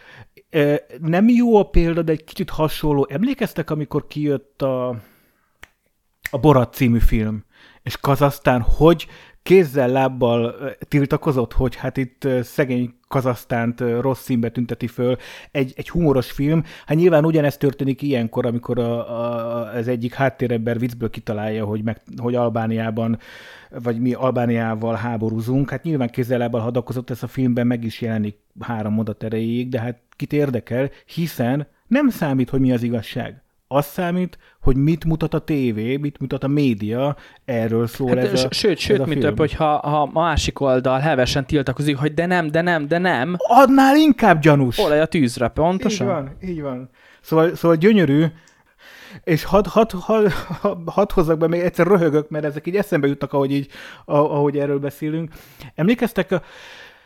[1.00, 3.06] nem jó a példa, de egy kicsit hasonló.
[3.10, 4.88] Emlékeztek, amikor kijött a,
[6.30, 7.44] a Borat című film,
[7.82, 9.06] és Kazasztán hogy
[9.42, 10.54] kézzel, lábbal
[10.88, 15.16] tiltakozott, hogy hát itt szegény Kazasztánt rossz színbe tünteti föl
[15.51, 16.62] egy, egy humoros film.
[16.87, 22.01] Hát nyilván ugyanezt történik ilyenkor, amikor a, a, az egyik háttérember viccből kitalálja, hogy, meg,
[22.16, 23.18] hogy Albániában,
[23.70, 25.70] vagy mi Albániával háborúzunk.
[25.70, 30.01] Hát nyilván kézzel, hadakozott, ez a filmben meg is jelenik három mondat erejéig, de hát
[30.16, 33.42] kit érdekel, hiszen nem számít, hogy mi az igazság
[33.74, 38.44] az számít, hogy mit mutat a tévé, mit mutat a média, erről szól hát, ez
[38.44, 42.14] a Sőt, sőt, ez a mint több, hogyha ha a másik oldal hevesen tiltakozik, hogy
[42.14, 43.35] de nem, de nem, de nem.
[43.38, 44.78] Adnál inkább gyanús.
[44.78, 46.06] Olaj a tűzre, pontosan.
[46.06, 46.90] Így van, így van.
[47.20, 48.24] Szóval, szóval gyönyörű,
[49.24, 50.32] és hadd had, had,
[50.85, 53.68] had hozzak be, még egyszer röhögök, mert ezek így eszembe jutnak, ahogy, így,
[54.04, 55.30] ahogy erről beszélünk.
[55.74, 56.42] Emlékeztek a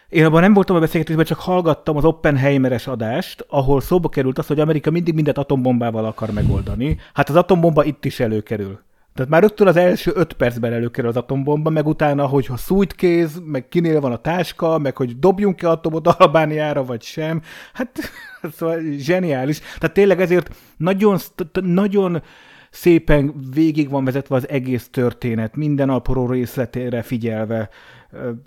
[0.08, 4.46] én abban nem voltam a beszélgetésben, csak hallgattam az Oppenheimeres adást, ahol szóba került az,
[4.46, 6.98] hogy Amerika mindig mindent atombombával akar megoldani.
[7.14, 8.84] Hát az atombomba itt is előkerül.
[9.14, 12.94] Tehát már rögtön az első öt percben előkerül az atombomba, meg utána, hogy ha szújt
[12.94, 17.42] kéz, meg kinél van a táska, meg hogy dobjunk ki atomot Albániára, vagy sem.
[17.72, 17.90] Hát,
[18.56, 19.58] szóval zseniális.
[19.58, 21.18] Tehát tényleg ezért nagyon,
[21.52, 22.22] nagyon
[22.70, 27.68] szépen végig van vezetve az egész történet, minden apró részletére figyelve.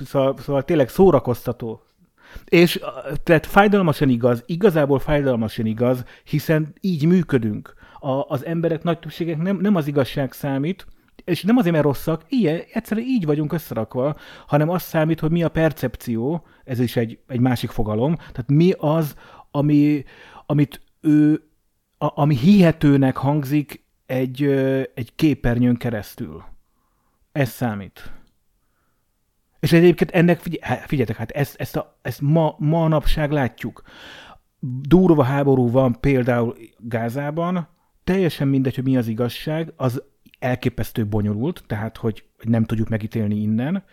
[0.05, 1.81] Szóval, szóval tényleg szórakoztató.
[2.45, 2.79] És
[3.23, 7.73] tehát fájdalmasan igaz, igazából fájdalmasan igaz, hiszen így működünk.
[7.99, 10.85] A, az emberek nagy többségek nem, nem az igazság számít,
[11.23, 14.15] és nem azért, mert rosszak, ilyen, egyszerűen így vagyunk összerakva,
[14.47, 18.73] hanem az számít, hogy mi a percepció, ez is egy, egy másik fogalom, tehát mi
[18.77, 19.15] az,
[19.51, 20.03] ami,
[20.45, 21.43] amit ő,
[21.97, 24.43] a, ami hihetőnek hangzik egy,
[24.93, 26.43] egy képernyőn keresztül.
[27.31, 28.11] Ez számít.
[29.59, 33.81] És egyébként ennek, figyel, figyeljetek, hát ezt, ezt, a, ezt ma, ma napság látjuk.
[34.81, 37.67] Durva háború van például Gázában,
[38.03, 40.03] teljesen mindegy, hogy mi az igazság, az
[40.39, 43.83] elképesztő bonyolult, tehát hogy nem tudjuk megítélni innen,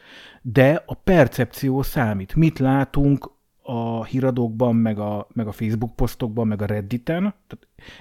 [0.43, 2.35] de a percepció számít.
[2.35, 3.31] Mit látunk
[3.63, 7.35] a híradókban, meg a, meg a Facebook posztokban, meg a Redditen,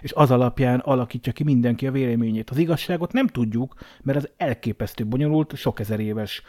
[0.02, 2.50] és az alapján alakítja ki mindenki a véleményét.
[2.50, 6.44] Az igazságot nem tudjuk, mert az elképesztő bonyolult, sok ezer éves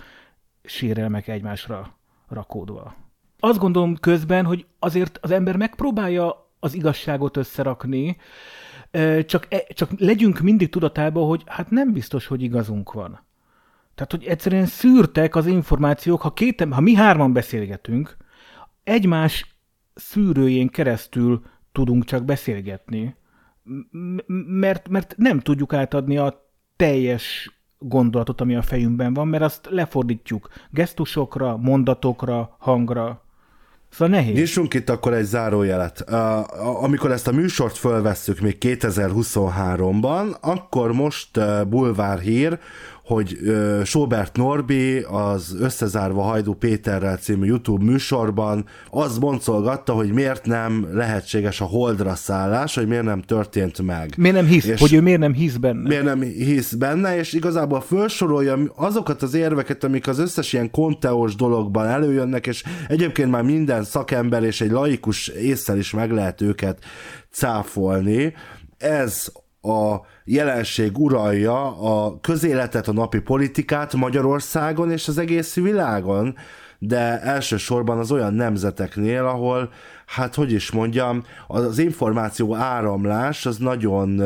[0.67, 1.99] sérelmek egymásra
[2.29, 2.95] rakódva.
[3.39, 8.17] Azt gondolom közben, hogy azért az ember megpróbálja az igazságot összerakni,
[9.27, 13.25] csak, e, csak legyünk mindig tudatában, hogy hát nem biztos, hogy igazunk van.
[13.95, 18.17] Tehát, hogy egyszerűen szűrtek az információk, ha, két, ha mi hárman beszélgetünk,
[18.85, 19.59] egymás
[19.95, 23.17] szűrőjén keresztül tudunk csak beszélgetni,
[24.47, 30.49] mert, mert nem tudjuk átadni a teljes gondolatot, ami a fejünkben van, mert azt lefordítjuk
[30.71, 33.25] gesztusokra, mondatokra, hangra.
[33.91, 34.35] Szóval nehéz.
[34.35, 36.01] Nyissunk itt akkor egy zárójelet.
[36.81, 41.31] Amikor ezt a műsort fölvesszük még 2023-ban, akkor most
[41.69, 42.59] bulvár hír,
[43.07, 43.39] hogy
[43.85, 51.61] Sobert Norbi az Összezárva Hajdú Péterrel című YouTube műsorban az boncolgatta, hogy miért nem lehetséges
[51.61, 54.15] a holdra szállás, hogy miért nem történt meg.
[54.17, 55.89] Miért nem hisz, és hogy ő miért nem hisz benne.
[55.89, 61.35] Miért nem hisz benne, és igazából felsorolja azokat az érveket, amik az összes ilyen konteós
[61.35, 66.79] dologban előjönnek, és egyébként már minden szakember és egy laikus észsel is meg lehet őket
[67.31, 68.35] cáfolni.
[68.79, 69.33] Ez
[69.69, 76.37] a jelenség uralja a közéletet, a napi politikát Magyarországon és az egész világon,
[76.79, 79.71] de elsősorban az olyan nemzeteknél, ahol,
[80.07, 84.21] hát hogy is mondjam, az információ áramlás az nagyon,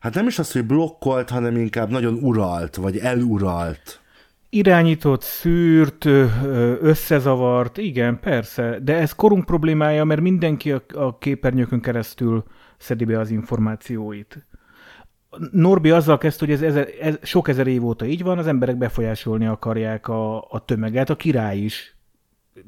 [0.00, 4.00] hát nem is az, hogy blokkolt, hanem inkább nagyon uralt, vagy eluralt.
[4.48, 6.04] Irányított, szűrt,
[6.80, 12.44] összezavart, igen, persze, de ez korunk problémája, mert mindenki a, a képernyőkön keresztül
[12.78, 14.46] szedi be az információit.
[15.52, 18.76] Norbi azzal kezdte, hogy ez, ez, ez sok ezer év óta így van, az emberek
[18.76, 21.96] befolyásolni akarják a, a tömeget, a király is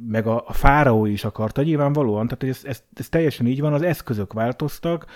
[0.08, 3.82] meg a, a fáraó is akarta, nyilvánvalóan, tehát ez, ez, ez teljesen így van, az
[3.82, 5.06] eszközök változtak,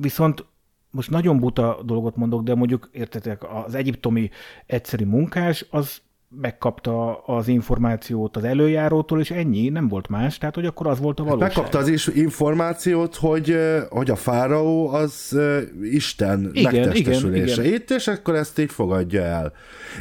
[0.00, 0.44] viszont
[0.90, 4.30] most nagyon buta dolgot mondok, de mondjuk értetek, az egyiptomi
[4.66, 6.02] egyszeri munkás, az
[6.40, 11.20] megkapta az információt az előjárótól, és ennyi, nem volt más, tehát hogy akkor az volt
[11.20, 11.48] a valóság.
[11.48, 13.56] Megkapta az is információt, hogy,
[13.90, 15.38] hogy a fáraó az
[15.82, 19.52] Isten igen, megtestesülése igen, itt, és akkor ezt így fogadja el.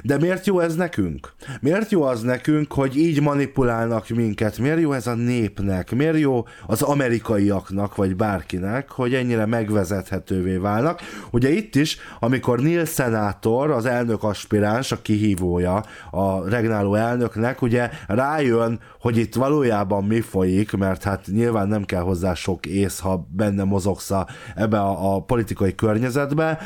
[0.03, 1.33] De miért jó ez nekünk?
[1.61, 4.57] Miért jó az nekünk, hogy így manipulálnak minket?
[4.57, 5.95] Miért jó ez a népnek?
[5.95, 11.01] Miért jó az amerikaiaknak, vagy bárkinek, hogy ennyire megvezethetővé válnak?
[11.31, 17.61] Ugye itt is, amikor Neil Senátor, az elnök aspiráns, a kihívója, a a regnáló elnöknek,
[17.61, 22.99] ugye rájön, hogy itt valójában mi folyik, mert hát nyilván nem kell hozzá sok ész,
[22.99, 26.59] ha benne mozogsz a, ebbe a, a politikai környezetbe,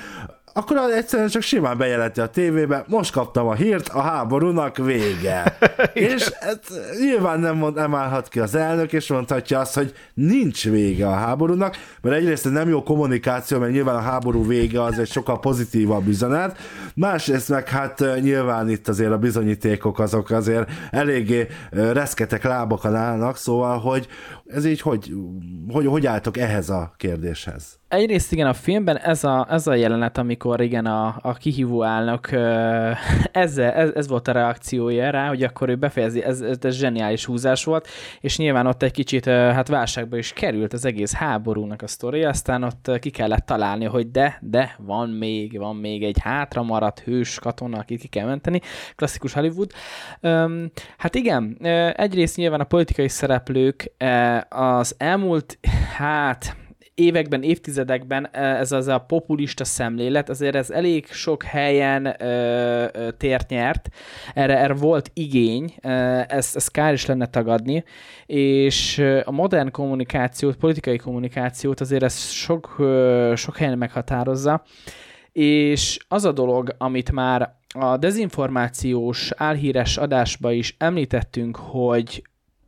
[0.57, 5.57] akkor egyszerűen csak simán bejelenti a tévébe, most kaptam a hírt, a háborúnak vége.
[5.93, 6.59] és hát,
[6.99, 11.13] nyilván nem, mond, nem állhat ki az elnök, és mondhatja azt, hogy nincs vége a
[11.13, 16.07] háborúnak, mert egyrészt nem jó kommunikáció, mert nyilván a háború vége az egy sokkal pozitívabb
[16.07, 16.57] üzenet,
[16.93, 23.79] másrészt meg hát nyilván itt azért a bizonyítékok azok azért eléggé reszketek lábakon állnak, szóval,
[23.79, 24.07] hogy
[24.45, 25.13] ez így hogy,
[25.71, 27.79] hogy, hogy álltok ehhez a kérdéshez?
[27.87, 32.31] Egyrészt igen, a filmben ez a, ez a jelenet, amikor igen, a, a kihívó állnak,
[33.31, 37.63] ez, ez, ez volt a reakciója rá, hogy akkor ő befejezi, ez, ez, zseniális húzás
[37.63, 37.87] volt,
[38.21, 42.63] és nyilván ott egy kicsit hát válságba is került az egész háborúnak a sztori, aztán
[42.63, 47.39] ott ki kellett találni, hogy de, de, van még, van még egy hátra maradt hős
[47.39, 48.61] katona, akit ki kell menteni,
[48.95, 49.71] klasszikus Hollywood.
[50.97, 51.57] Hát igen,
[51.95, 53.91] egyrészt nyilván a politikai szereplők
[54.49, 55.57] az elmúlt,
[55.97, 56.55] hát
[56.95, 63.89] években, évtizedekben ez az a populista szemlélet, azért ez elég sok helyen ö, tért nyert,
[64.33, 65.75] erre, erre volt igény,
[66.27, 67.83] ezt, ezt kár is lenne tagadni,
[68.25, 74.63] és a modern kommunikációt, politikai kommunikációt azért ez sok, ö, sok helyen meghatározza,
[75.31, 82.23] és az a dolog, amit már a dezinformációs álhíres adásba is említettünk, hogy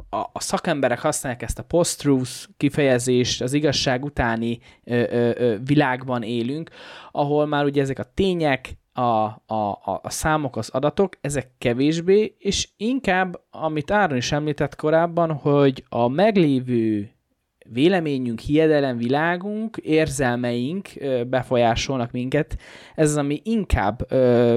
[0.09, 6.23] a, a szakemberek használják ezt a post-truth kifejezést, az igazság utáni ö, ö, ö, világban
[6.23, 6.69] élünk,
[7.11, 12.35] ahol már ugye ezek a tények, a, a, a, a számok, az adatok, ezek kevésbé,
[12.39, 17.16] és inkább, amit Áron is említett korábban, hogy a meglévő
[17.71, 20.89] véleményünk, hiedelem, világunk, érzelmeink
[21.27, 22.57] befolyásolnak minket.
[22.95, 24.07] Ez az, ami inkább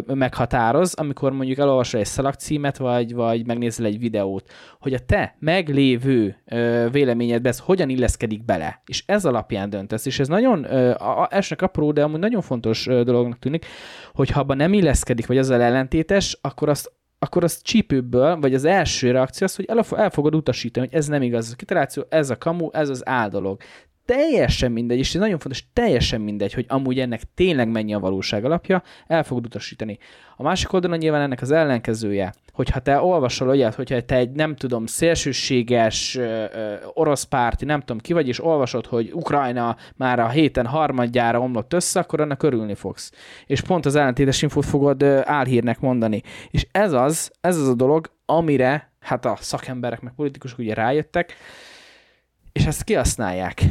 [0.07, 6.37] meghatároz, amikor mondjuk elolvasol egy szalagcímet, vagy, vagy megnézel egy videót, hogy a te meglévő
[6.44, 8.83] ö, véleményedbe ez hogyan illeszkedik bele.
[8.87, 10.07] És ez alapján döntesz.
[10.07, 13.66] És ez nagyon, a, esnek apró, de amúgy nagyon fontos dolognak tűnik,
[14.12, 16.92] hogy ha abban nem illeszkedik, vagy azzal ellentétes, akkor azt
[17.23, 21.07] akkor az csípőbből, vagy az első reakció az, hogy el, el fogod utasítani, hogy ez
[21.07, 23.61] nem igaz, a kitaláció, ez a kamu, ez az áldolog
[24.11, 28.44] teljesen mindegy, és ez nagyon fontos, teljesen mindegy, hogy amúgy ennek tényleg mennyi a valóság
[28.44, 29.99] alapja, el fogod utasítani.
[30.37, 34.57] A másik oldalon nyilván ennek az ellenkezője, hogyha te olvasol olyat, hogyha te egy nem
[34.57, 40.18] tudom, szélsőséges ö, ö, orosz párti, nem tudom ki vagy, és olvasod, hogy Ukrajna már
[40.18, 43.12] a héten harmadjára omlott össze, akkor annak örülni fogsz.
[43.46, 46.23] És pont az ellentétes infót fogod ö, álhírnek mondani.
[46.51, 51.37] És ez az, ez az a dolog, amire hát a szakemberek, meg politikusok ugye rájöttek,
[52.61, 53.64] és ezt kihasználják.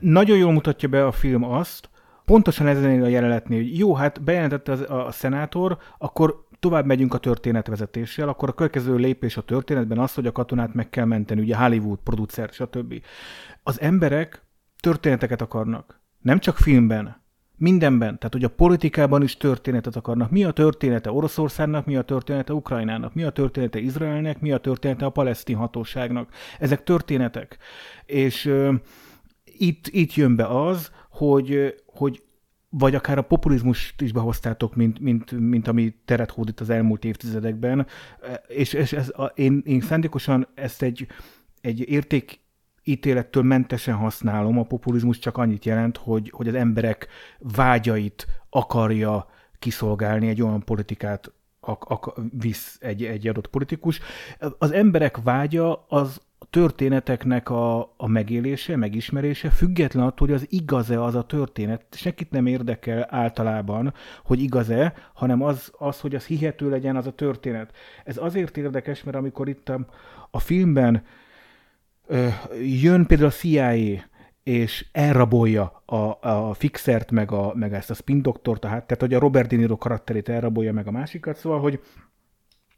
[0.00, 1.88] Nagyon jól mutatja be a film azt,
[2.24, 7.14] pontosan ezen a jelenetnél, hogy jó, hát bejelentette az, a, a szenátor, akkor tovább megyünk
[7.14, 11.40] a történetvezetéssel, akkor a következő lépés a történetben az, hogy a katonát meg kell menteni,
[11.40, 13.02] ugye Hollywood, producer, stb.
[13.62, 14.44] Az emberek
[14.80, 16.00] történeteket akarnak.
[16.18, 17.21] Nem csak filmben,
[17.62, 20.30] Mindenben, tehát hogy a politikában is történetet akarnak.
[20.30, 25.04] Mi a története Oroszországnak, mi a története Ukrajnának, mi a története Izraelnek, mi a története
[25.04, 26.32] a palesztin hatóságnak.
[26.58, 27.58] Ezek történetek.
[28.06, 28.74] És uh,
[29.44, 32.22] itt, itt jön be az, hogy, hogy
[32.68, 37.86] vagy akár a populizmust is behoztátok, mint, mint, mint ami teret hódít az elmúlt évtizedekben,
[38.46, 41.06] és, és ez, a, én, én szándékosan ezt egy,
[41.60, 42.41] egy érték
[42.84, 49.26] ítélettől mentesen használom, a populizmus csak annyit jelent, hogy, hogy az emberek vágyait akarja
[49.58, 54.00] kiszolgálni egy olyan politikát, ak, ak, visz egy, egy adott politikus.
[54.58, 61.14] Az emberek vágya az történeteknek a, a megélése, megismerése, független attól, hogy az igaz-e az
[61.14, 61.84] a történet.
[61.90, 67.12] Senkit nem érdekel általában, hogy igaz-e, hanem az, az, hogy az hihető legyen az a
[67.12, 67.72] történet.
[68.04, 69.86] Ez azért érdekes, mert amikor itt a,
[70.30, 71.04] a filmben
[72.62, 73.74] jön például a CIA,
[74.42, 79.18] és elrabolja a, a fixert, meg, a, meg ezt a spin doktort, tehát, hogy a
[79.18, 81.80] Robert De Niro karakterét elrabolja meg a másikat, szóval, hogy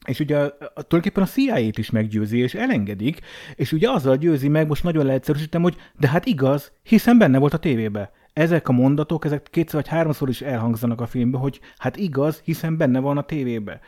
[0.06, 3.20] és ugye a, a, tulajdonképpen a CIA-t is meggyőzi, és elengedik,
[3.54, 7.54] és ugye azzal győzi meg, most nagyon leegyszerűsítem, hogy de hát igaz, hiszen benne volt
[7.54, 8.10] a tévébe.
[8.32, 12.76] Ezek a mondatok, ezek kétszer vagy háromszor is elhangzanak a filmben, hogy hát igaz, hiszen
[12.76, 13.80] benne van a tévébe.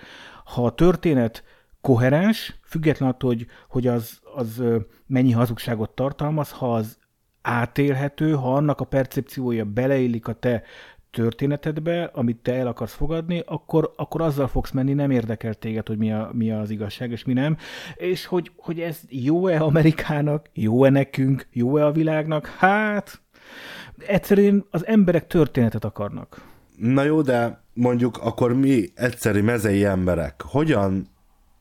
[0.44, 1.44] Ha a történet
[1.86, 4.62] koherens, független attól, hogy, hogy az, az
[5.06, 6.98] mennyi hazugságot tartalmaz, ha az
[7.42, 10.62] átélhető, ha annak a percepciója beleillik a te
[11.10, 15.98] történetedbe, amit te el akarsz fogadni, akkor, akkor azzal fogsz menni, nem érdekel téged, hogy
[15.98, 17.56] mi, a, mi az igazság, és mi nem.
[17.94, 22.46] És hogy, hogy ez jó-e Amerikának, jó-e nekünk, jó-e a világnak?
[22.46, 23.20] Hát,
[23.98, 26.42] egyszerűen az emberek történetet akarnak.
[26.76, 31.14] Na jó, de mondjuk akkor mi egyszerű mezei emberek, hogyan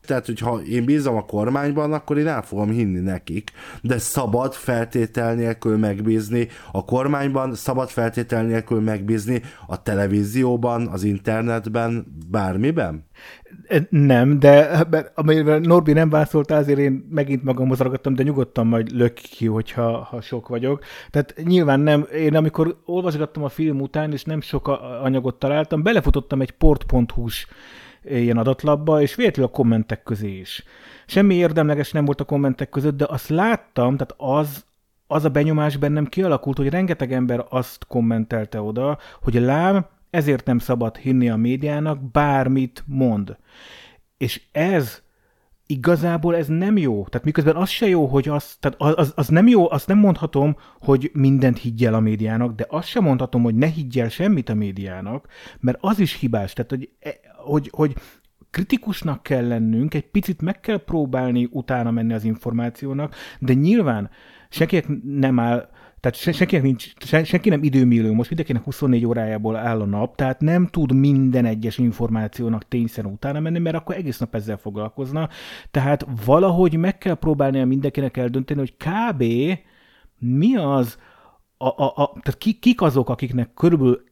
[0.06, 3.52] tehát, hogyha én bízom a kormányban, akkor én el fogom hinni nekik,
[3.82, 12.06] de szabad feltétel nélkül megbízni a kormányban, szabad feltétel nélkül megbízni a televízióban, az internetben,
[12.32, 13.06] bármiben?
[13.90, 14.86] Nem, de
[15.16, 19.98] amivel Norbi nem válaszolt, azért én megint magamhoz ragadtam, de nyugodtan majd lök ki, hogyha
[20.04, 20.84] ha sok vagyok.
[21.10, 24.68] Tehát nyilván nem, én amikor olvasgattam a film után, és nem sok
[25.04, 27.48] anyagot találtam, belefutottam egy port.hu-s
[28.10, 30.64] ilyen adatlapba, és véletlenül a kommentek közé is.
[31.06, 34.66] Semmi érdemleges nem volt a kommentek között, de azt láttam, tehát az,
[35.08, 40.60] az a benyomás bennem kialakult, hogy rengeteg ember azt kommentelte oda, hogy lám, ezért nem
[40.60, 43.38] szabad hinni a médiának, bármit mond.
[44.18, 45.04] És ez
[45.66, 47.06] igazából ez nem jó.
[47.06, 50.58] Tehát miközben az se jó, hogy az, tehát az, az nem jó, azt nem mondhatom,
[50.80, 55.28] hogy mindent higgyel a médiának, de azt sem mondhatom, hogy ne higgyel semmit a médiának,
[55.60, 56.54] mert az is hibás.
[56.54, 57.10] Tehát, hogy, e,
[57.46, 57.96] hogy, hogy
[58.52, 64.10] kritikusnak kell lennünk, egy picit meg kell próbálni utána menni az információnak, de nyilván
[64.50, 65.70] senkinek nem áll
[66.06, 66.94] tehát senkinek nincs,
[67.24, 71.78] senki nem időmillő, most mindenkinek 24 órájából áll a nap, tehát nem tud minden egyes
[71.78, 75.30] információnak tényszerűen utána menni, mert akkor egész nap ezzel foglalkozna.
[75.72, 79.24] Tehát valahogy meg kell próbálni a mindenkinek eldönteni, hogy kb.
[80.20, 80.98] mi az,
[81.58, 84.04] a, a, a, tehát ki, kik azok, akiknek körülbelül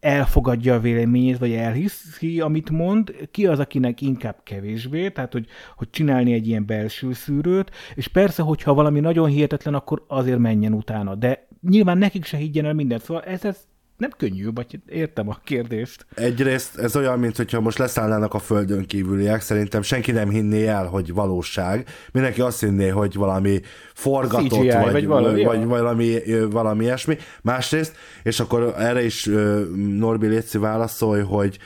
[0.00, 5.90] elfogadja a véleményét, vagy elhiszi, amit mond, ki az, akinek inkább kevésbé, tehát hogy, hogy
[5.90, 11.14] csinálni egy ilyen belső szűrőt, és persze, hogyha valami nagyon hihetetlen, akkor azért menjen utána,
[11.14, 13.66] de nyilván nekik se higgyen el mindent, szóval ez, ez
[13.96, 16.06] nem könnyű, vagy értem a kérdést.
[16.14, 20.86] Egyrészt ez olyan, mint hogyha most leszállnának a földön kívüliek, szerintem senki nem hinné el,
[20.86, 21.88] hogy valóság.
[22.12, 23.60] Mindenki azt hinné, hogy valami
[23.94, 26.20] forgatott, CGI, vagy, vagy, valami, vagy valami,
[26.50, 27.16] valami ilyesmi.
[27.42, 29.28] Másrészt, és akkor erre is
[29.74, 31.58] Norbi Léci válaszolj, hogy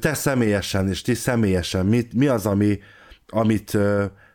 [0.00, 2.78] te személyesen, és ti személyesen, mit, mi az, ami,
[3.28, 3.78] amit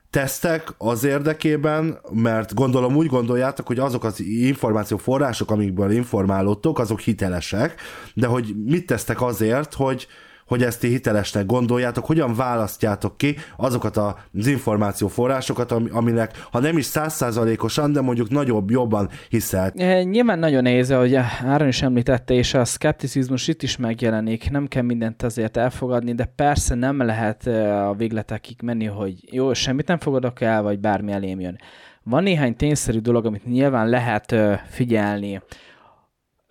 [0.09, 7.81] tesztek az érdekében, mert gondolom úgy gondoljátok, hogy azok az információforrások, amikből informálódtok, azok hitelesek,
[8.13, 10.07] de hogy mit tesztek azért, hogy,
[10.49, 16.85] hogy ezt ti hitelesnek gondoljátok, hogyan választjátok ki azokat az információforrásokat, aminek, ha nem is
[16.85, 19.71] százszázalékosan, de mondjuk nagyobb, jobban hiszel.
[19.75, 24.67] E, nyilván nagyon nehéz, hogy Áron is említette, és a szkepticizmus itt is megjelenik, nem
[24.67, 27.47] kell mindent azért elfogadni, de persze nem lehet
[27.87, 31.57] a végletekig menni, hogy jó, semmit nem fogadok el, vagy bármi elém jön.
[32.03, 34.35] Van néhány tényszerű dolog, amit nyilván lehet
[34.69, 35.41] figyelni,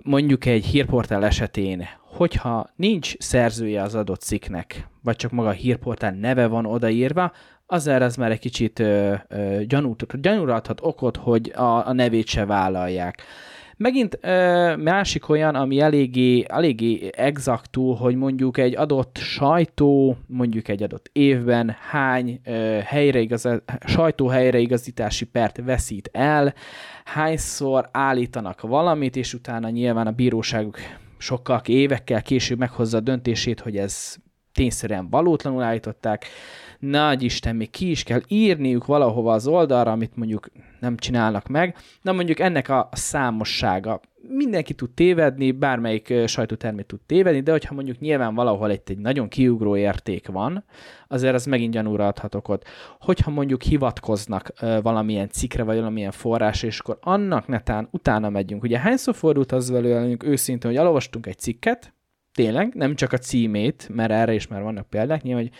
[0.02, 6.12] mondjuk egy hírportál esetén, hogyha nincs szerzője az adott cikknek, vagy csak maga a hírportál
[6.12, 7.32] neve van odaírva,
[7.66, 8.82] azért ez már egy kicsit
[9.66, 13.22] gyanút, gyanúra adhat okot, hogy a, a nevét se vállalják.
[13.76, 20.82] Megint ö, másik olyan, ami eléggé, eléggé exaktul, hogy mondjuk egy adott sajtó, mondjuk egy
[20.82, 23.48] adott évben hány ö, helyreigaz,
[23.86, 26.54] sajtó helyreigazítási pert veszít el,
[27.04, 30.78] hányszor állítanak valamit, és utána nyilván a bíróságok
[31.18, 34.16] sokkal évekkel később meghozza a döntését, hogy ez
[34.52, 36.26] tényszerűen valótlanul állították.
[36.78, 40.48] Nagy Isten, még ki is kell írniuk valahova az oldalra, amit mondjuk
[40.80, 41.76] nem csinálnak meg.
[42.02, 47.98] Na mondjuk ennek a számossága mindenki tud tévedni, bármelyik sajtótermék tud tévedni, de hogyha mondjuk
[47.98, 50.64] nyilván valahol egy, egy nagyon kiugró érték van,
[51.08, 52.64] azért az megint gyanúra adhatok ott.
[53.00, 54.52] Hogyha mondjuk hivatkoznak
[54.82, 58.62] valamilyen cikre, vagy valamilyen forrás, és akkor annak netán utána megyünk.
[58.62, 61.94] Ugye hányszor fordult az velünk őszintén, hogy elolvastunk egy cikket,
[62.32, 65.52] tényleg, nem csak a címét, mert erre is már vannak példák, nyilván, hogy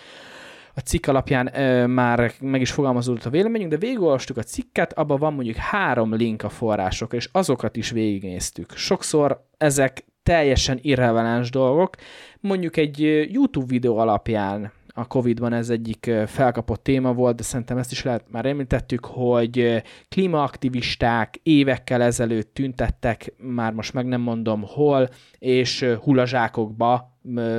[0.78, 5.18] a cikk alapján ö, már meg is fogalmazódott a véleményünk, de végigolvastuk a cikket, abban
[5.18, 8.76] van mondjuk három link a források, és azokat is végignéztük.
[8.76, 11.96] Sokszor ezek teljesen irreleváns dolgok,
[12.40, 12.98] mondjuk egy
[13.32, 18.24] YouTube videó alapján a Covid-ban ez egyik felkapott téma volt, de szerintem ezt is lehet
[18.30, 25.08] már említettük, hogy klímaaktivisták évekkel ezelőtt tüntettek, már most meg nem mondom hol,
[25.38, 27.17] és hullazsákokba ö,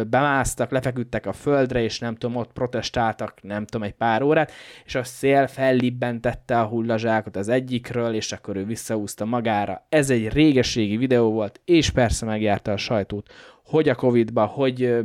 [0.09, 4.51] bemásztak, lefeküdtek a földre, és nem tudom, ott protestáltak, nem tudom, egy pár órát,
[4.85, 9.85] és a szél fellibbentette a hullazsákot az egyikről, és akkor ő visszaúzta magára.
[9.89, 13.29] Ez egy régességi videó volt, és persze megjárta a sajtót,
[13.65, 14.97] hogy a Covid-ba, hogy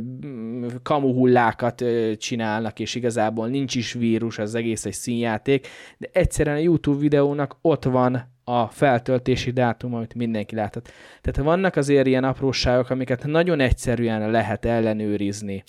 [0.83, 1.83] kamuhullákat
[2.17, 7.57] csinálnak, és igazából nincs is vírus, az egész egy színjáték, de egyszerűen a YouTube videónak
[7.61, 10.91] ott van a feltöltési dátum, amit mindenki láthat.
[11.21, 15.63] Tehát vannak azért ilyen apróságok, amiket nagyon egyszerűen lehet ellenőrizni.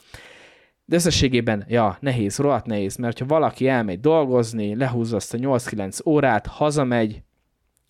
[0.85, 6.07] De összességében, ja, nehéz, rohadt nehéz, mert ha valaki elmegy dolgozni, lehúzza azt a 8-9
[6.07, 7.23] órát, hazamegy,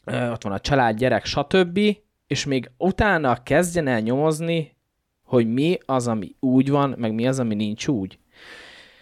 [0.04, 1.80] ott van a család, gyerek, stb.,
[2.26, 4.76] és még utána kezdjen el nyomozni,
[5.22, 8.18] hogy mi az, ami úgy van, meg mi az, ami nincs úgy.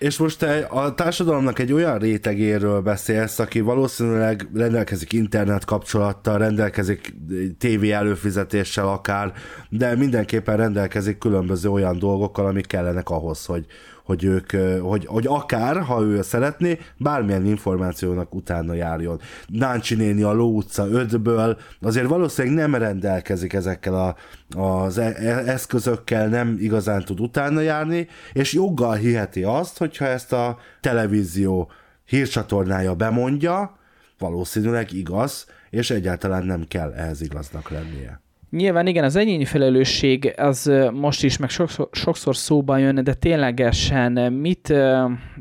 [0.05, 7.14] És most te a társadalomnak egy olyan rétegéről beszélsz, aki valószínűleg rendelkezik internet kapcsolattal, rendelkezik
[7.59, 9.32] tévé előfizetéssel akár,
[9.68, 13.66] de mindenképpen rendelkezik különböző olyan dolgokkal, amik kellenek ahhoz, hogy,
[14.05, 14.50] hogy ők,
[14.80, 19.20] hogy, hogy akár, ha ő szeretné, bármilyen információnak utána járjon.
[19.46, 24.16] Náncsi néni a Ló utca 5-ből azért valószínűleg nem rendelkezik ezekkel a,
[24.61, 30.32] az e- e- eszközökkel, nem igazán tud utána járni, és joggal hiheti azt, hogyha ezt
[30.32, 31.70] a televízió
[32.07, 33.78] hírcsatornája bemondja,
[34.18, 38.24] valószínűleg igaz, és egyáltalán nem kell ehhez igaznak lennie.
[38.55, 44.32] Nyilván igen, az egyéni felelősség az most is meg sokszor, sokszor szóba jön, de ténylegesen
[44.32, 44.68] mit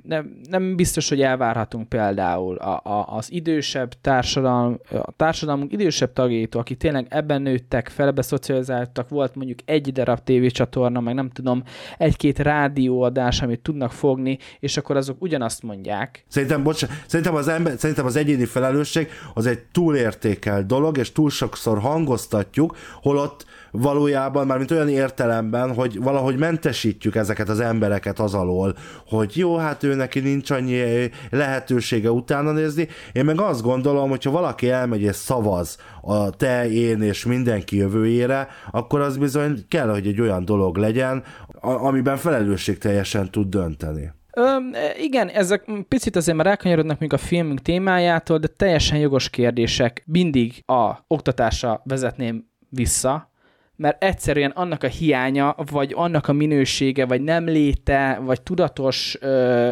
[0.04, 6.62] nem, nem biztos, hogy elvárhatunk például a, a, az idősebb társadalom, a társadalmunk idősebb tagjaitól,
[6.62, 11.64] akik tényleg ebben nőttek fel, ebbe szocializáltak, volt mondjuk egy darab tévécsatorna, meg nem tudom,
[11.98, 16.24] egy-két rádióadás, amit tudnak fogni, és akkor azok ugyanazt mondják.
[16.28, 21.30] Szerintem, bocs, szerintem, az ember, szerintem az egyéni felelősség az egy túlértékelt dolog, és túl
[21.30, 28.34] sokszor hangoztatjuk, holott valójában már mint olyan értelemben, hogy valahogy mentesítjük ezeket az embereket az
[28.34, 28.76] alól,
[29.08, 32.88] hogy jó, hát ő neki nincs annyi lehetősége utána nézni.
[33.12, 38.48] Én meg azt gondolom, hogyha valaki elmegy és szavaz a te, én és mindenki jövőjére,
[38.72, 41.24] akkor az bizony kell, hogy egy olyan dolog legyen,
[41.62, 44.12] amiben felelősségteljesen tud dönteni.
[44.36, 44.58] Ö,
[45.02, 50.04] igen, ezek picit azért már elkanyarodnak még a filmünk témájától, de teljesen jogos kérdések.
[50.06, 53.32] Mindig a oktatásra vezetném vissza,
[53.76, 59.28] mert egyszerűen annak a hiánya, vagy annak a minősége, vagy nem léte, vagy tudatos ö,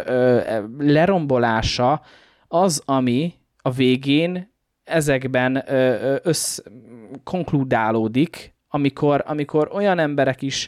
[0.05, 2.01] ö, lerombolása
[2.47, 6.59] az, ami a végén ezekben ö, ö, össz
[7.23, 10.67] konkludálódik, amikor, amikor olyan emberek is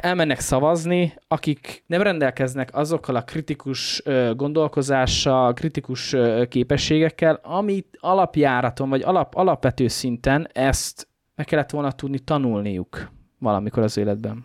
[0.00, 4.02] elmennek szavazni, akik nem rendelkeznek azokkal a kritikus
[4.36, 6.16] gondolkozással, kritikus
[6.48, 13.96] képességekkel, amit alapjáraton, vagy alap, alapvető szinten ezt meg kellett volna tudni tanulniuk valamikor az
[13.96, 14.44] életben.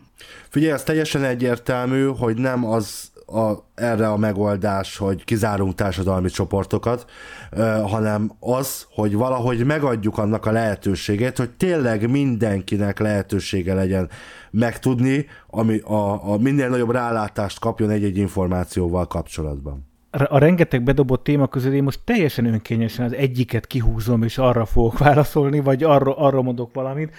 [0.50, 7.06] Figyelj, ez teljesen egyértelmű, hogy nem az a, erre a megoldás, hogy kizárunk társadalmi csoportokat,
[7.52, 14.10] ö, hanem az, hogy valahogy megadjuk annak a lehetőségét, hogy tényleg mindenkinek lehetősége legyen
[14.52, 19.92] megtudni, ami a, a minél nagyobb rálátást kapjon egy-egy információval kapcsolatban.
[20.12, 24.98] a rengeteg bedobott téma közül én most teljesen önkényesen az egyiket kihúzom, és arra fogok
[25.08, 27.16] válaszolni, vagy arra, arra mondok valamit.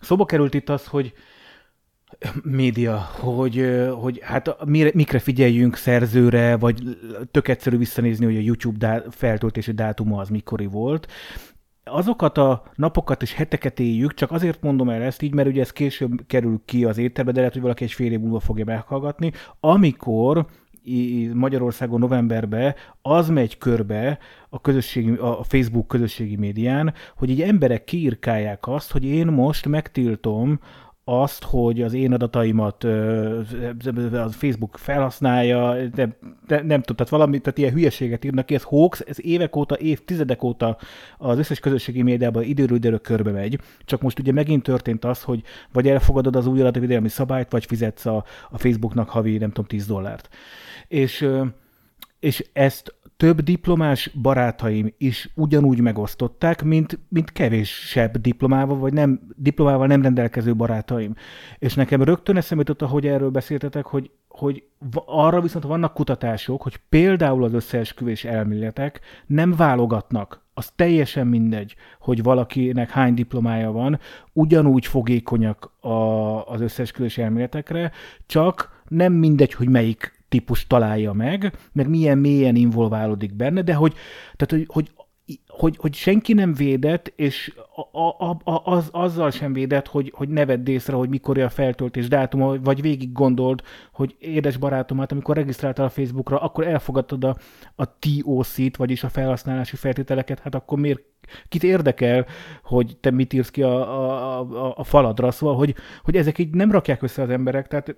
[0.00, 1.12] Szóba került itt az, hogy
[2.42, 6.98] média, hogy, hogy hát mire, mikre figyeljünk szerzőre, vagy
[7.30, 11.06] tök egyszerű visszanézni, hogy a YouTube dá- feltöltési dátuma az mikori volt.
[11.84, 15.70] Azokat a napokat és heteket éljük, csak azért mondom el ezt így, mert ugye ez
[15.70, 19.32] később kerül ki az ételbe, de lehet, hogy valaki egy fél év múlva fogja meghallgatni,
[19.60, 20.46] amikor
[21.32, 24.18] Magyarországon novemberben az megy körbe
[24.48, 30.60] a, közösségi, a Facebook közösségi médián, hogy így emberek kiírkálják azt, hogy én most megtiltom
[31.04, 36.14] azt, hogy az én adataimat a Facebook felhasználja, nem,
[36.46, 39.78] nem, nem tudom, tehát valami, tehát ilyen hülyeséget írnak ki, ez hoax, ez évek óta,
[39.78, 40.78] évtizedek óta
[41.18, 45.42] az összes közösségi médiában időről időről körbe megy, csak most ugye megint történt az, hogy
[45.72, 49.86] vagy elfogadod az új adatvédelmi szabályt, vagy fizetsz a, a Facebooknak havi, nem tudom, 10
[49.86, 50.28] dollárt.
[50.88, 51.28] És,
[52.20, 59.86] és ezt több diplomás barátaim is ugyanúgy megosztották, mint, mint kevésebb diplomával, vagy nem, diplomával
[59.86, 61.14] nem rendelkező barátaim.
[61.58, 64.62] És nekem rögtön eszembe jutott, ahogy erről beszéltetek, hogy, hogy
[65.06, 70.42] arra viszont vannak kutatások, hogy például az összeesküvés elméletek nem válogatnak.
[70.54, 73.98] Az teljesen mindegy, hogy valakinek hány diplomája van,
[74.32, 75.88] ugyanúgy fogékonyak a,
[76.46, 77.92] az összeesküvés elméletekre,
[78.26, 83.94] csak nem mindegy, hogy melyik típus találja meg, meg milyen mélyen involválódik benne, de hogy,
[84.36, 84.92] tehát, hogy, hogy
[85.48, 87.54] hogy, hogy senki nem védett, és
[87.92, 91.48] a, a, a, az, azzal sem védett, hogy, hogy ne vedd észre, hogy mikor a
[91.48, 93.62] feltöltés dátuma, vagy végig gondold,
[93.92, 97.36] hogy édes barátom, hát amikor regisztráltál a Facebookra, akkor elfogadtad a,
[97.74, 101.02] a TOC-t, vagyis a felhasználási feltételeket, hát akkor miért
[101.48, 102.26] kit érdekel,
[102.62, 106.54] hogy te mit írsz ki a, a, a, a faladra, szóval, hogy, hogy ezek így
[106.54, 107.96] nem rakják össze az emberek, tehát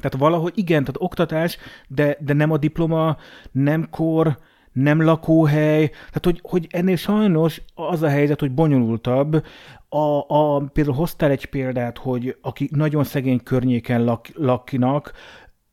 [0.00, 3.16] tehát valahogy igen, tehát oktatás, de, de nem a diploma,
[3.52, 4.38] nem kor,
[4.72, 9.44] nem lakóhely, tehát hogy, hogy ennél sajnos az a helyzet, hogy bonyolultabb.
[9.88, 15.12] A, a, például hoztál egy példát, hogy aki nagyon szegény környéken lak, lakinak,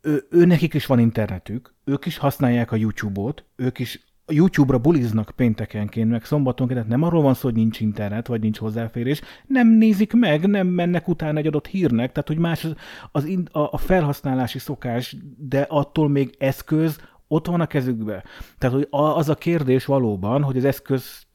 [0.02, 5.32] ő, ő nekik is van internetük, ők is használják a YouTube-ot, ők is YouTube-ra buliznak
[5.36, 9.68] péntekenként, meg szombatonként, tehát nem arról van szó, hogy nincs internet, vagy nincs hozzáférés, nem
[9.68, 12.76] nézik meg, nem mennek utána egy adott hírnek, tehát hogy más az,
[13.12, 18.24] az a, a felhasználási szokás, de attól még eszköz ott van a kezükbe.
[18.58, 21.28] Tehát hogy az a kérdés valóban, hogy az eszközt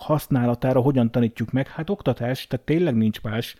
[0.00, 1.68] használatára hogyan tanítjuk meg?
[1.68, 3.56] Hát oktatás, tehát tényleg nincs más,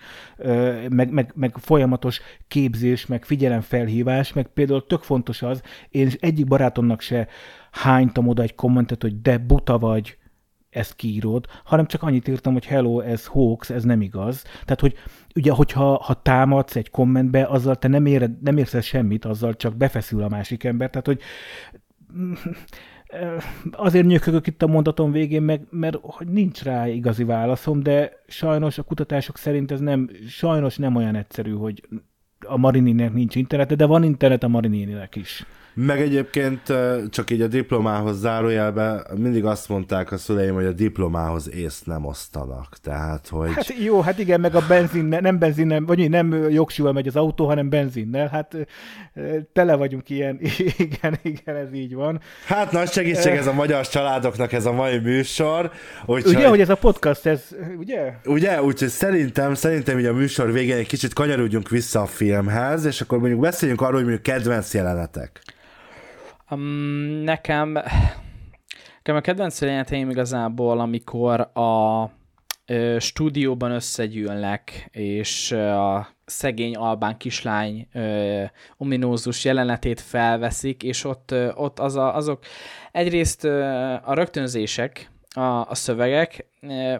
[0.88, 7.00] meg, meg, meg folyamatos képzés, meg figyelemfelhívás, meg például tök fontos az, én egyik barátomnak
[7.00, 7.28] se
[7.70, 10.18] hánytam oda egy kommentet, hogy de buta vagy,
[10.70, 14.42] ezt kiírod, hanem csak annyit írtam, hogy hello, ez hoax, ez nem igaz.
[14.42, 14.94] Tehát, hogy
[15.34, 19.76] ugye, hogyha ha támadsz egy kommentbe, azzal te nem, éred, nem érsz semmit, azzal csak
[19.76, 20.90] befeszül a másik ember.
[20.90, 21.20] Tehát, hogy
[23.72, 28.78] azért nyökögök itt a mondatom végén, meg, mert hogy nincs rá igazi válaszom, de sajnos
[28.78, 31.88] a kutatások szerint ez nem, sajnos nem olyan egyszerű, hogy
[32.50, 35.44] a Marininek nincs internet, de van internet a Marininek is.
[35.74, 36.60] Meg egyébként
[37.10, 42.04] csak így a diplomához zárójelbe mindig azt mondták a szüleim, hogy a diplomához észt nem
[42.04, 42.76] osztanak.
[42.82, 43.52] Tehát, hogy...
[43.52, 47.46] Hát jó, hát igen, meg a benzin, nem benzin, vagy nem jogsival megy az autó,
[47.46, 48.28] hanem benzinnel.
[48.28, 48.56] Hát
[49.52, 50.40] tele vagyunk ilyen,
[50.76, 52.20] igen, igen, ez így van.
[52.46, 55.70] Hát nagy segítség ez a magyar családoknak ez a mai műsor.
[56.06, 57.48] Úgyhogy, ugye, hogy ez a podcast, ez,
[57.78, 58.12] ugye?
[58.24, 62.06] Ugye, úgyhogy szerintem, szerintem így a műsor végén egy kicsit kanyarodjunk vissza a
[62.40, 65.40] filmhez, és akkor mondjuk beszéljünk arról, hogy mondjuk kedvenc jelenetek.
[66.50, 66.60] Um,
[67.24, 67.72] nekem,
[68.96, 72.04] nekem a kedvenc jeleneteim igazából, amikor a
[72.66, 78.42] ö, stúdióban összegyűlnek, és a szegény albán kislány ö,
[78.76, 82.44] ominózus jelenetét felveszik, és ott, ö, ott az a, azok
[82.92, 83.62] egyrészt ö,
[84.04, 86.46] a rögtönzések, a, a szövegek,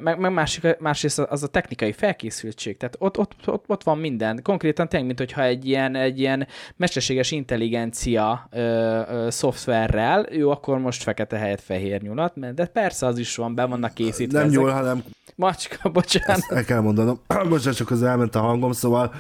[0.01, 2.77] meg, meg másik, másrészt az a technikai felkészültség.
[2.77, 4.41] Tehát ott, ott, ott, ott van minden.
[4.43, 8.61] Konkrétan tényleg, mint hogyha egy ilyen, egy ilyen mesterséges intelligencia ö,
[9.09, 13.65] ö, szoftverrel, jó, akkor most fekete helyett fehér nyulat, de persze az is van, be
[13.65, 14.41] vannak készítve.
[14.41, 15.05] Nem nyúl, hanem...
[15.35, 16.29] Macska, bocsánat.
[16.29, 17.21] Ezt el kell mondanom.
[17.49, 19.15] bocsánat, csak az elment a hangom, szóval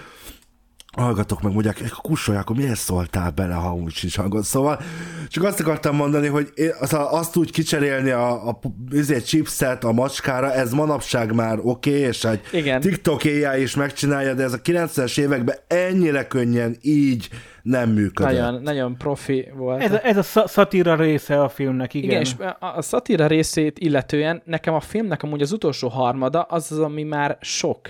[0.97, 4.43] hallgatok meg, mondják, kussolják, akkor miért szóltál bele, ha úgy sincs hangon.
[4.43, 4.80] Szóval
[5.28, 6.53] csak azt akartam mondani, hogy
[6.91, 8.61] azt úgy kicserélni a, a
[8.93, 12.80] azért chipset a macskára, ez manapság már oké, okay, és egy Igen.
[12.80, 17.28] TikTok AI is megcsinálja, de ez a 90-es években ennyire könnyen így
[17.62, 18.32] nem működött.
[18.32, 19.82] Nagyon, nagyon profi volt.
[19.82, 22.11] Ez a, ez a szatíra része a filmnek, igen.
[22.11, 26.72] Igen, és a, a szatíra részét illetően nekem a filmnek amúgy az utolsó harmada az
[26.72, 27.80] az, ami már sok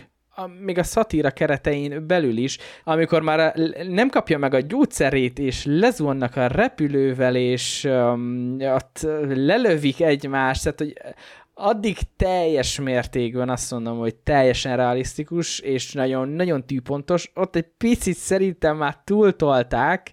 [0.40, 3.54] a, még a szatíra keretein belül is, amikor már
[3.88, 10.78] nem kapja meg a gyógyszerét, és lezuhannak a repülővel, és um, ott lelövik egymást, tehát
[10.78, 10.92] hogy
[11.54, 17.30] addig teljes mértékben azt mondom, hogy teljesen realisztikus, és nagyon, nagyon tűpontos.
[17.34, 20.12] Ott egy picit szerintem már túltolták,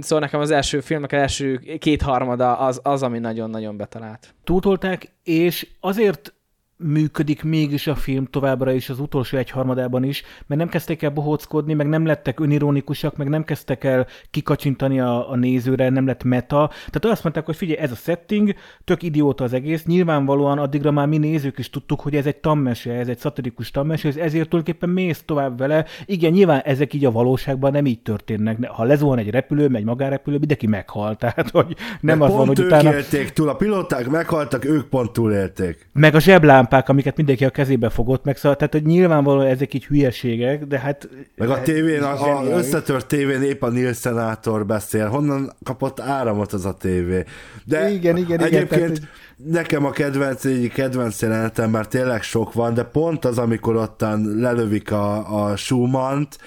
[0.00, 4.34] Szóval nekem az első filmek, az első kétharmada az, az ami nagyon-nagyon betalált.
[4.44, 6.34] Túltolták, és azért
[6.76, 11.74] működik mégis a film továbbra is az utolsó egyharmadában is, mert nem kezdtek el bohóckodni,
[11.74, 16.70] meg nem lettek önironikusak, meg nem kezdtek el kikacsintani a, a nézőre, nem lett meta.
[16.86, 18.54] Tehát azt mondták, hogy figyelj, ez a setting,
[18.84, 22.92] tök idióta az egész, nyilvánvalóan addigra már mi nézők is tudtuk, hogy ez egy tammese,
[22.92, 25.84] ez egy szatirikus tammese, és ezért tulajdonképpen mész tovább vele.
[26.04, 28.66] Igen, nyilván ezek így a valóságban nem így történnek.
[28.66, 31.18] Ha lezuhan egy repülő, egy magárepülő, mindenki meghalt.
[31.18, 32.92] Tehát, hogy nem De az van, hogy ők utána...
[33.32, 35.88] túl, a pilóták meghaltak, ők pont túlélték.
[35.92, 39.74] Meg a zseblám lámpák, amiket mindenki a kezébe fogott meg, szóval, tehát hogy nyilvánvalóan ezek
[39.74, 41.08] így hülyeségek, de hát...
[41.36, 46.52] Meg a tévén, a, a összetört tévén épp a Neil Senátor beszél, honnan kapott áramot
[46.52, 47.24] az a tévé.
[47.64, 52.52] De igen, igen, egyébként igen, tehát, nekem a kedvenc, egy kedvenc jelenetem, már tényleg sok
[52.52, 56.38] van, de pont az, amikor ottan lelövik a, a Schumann-t,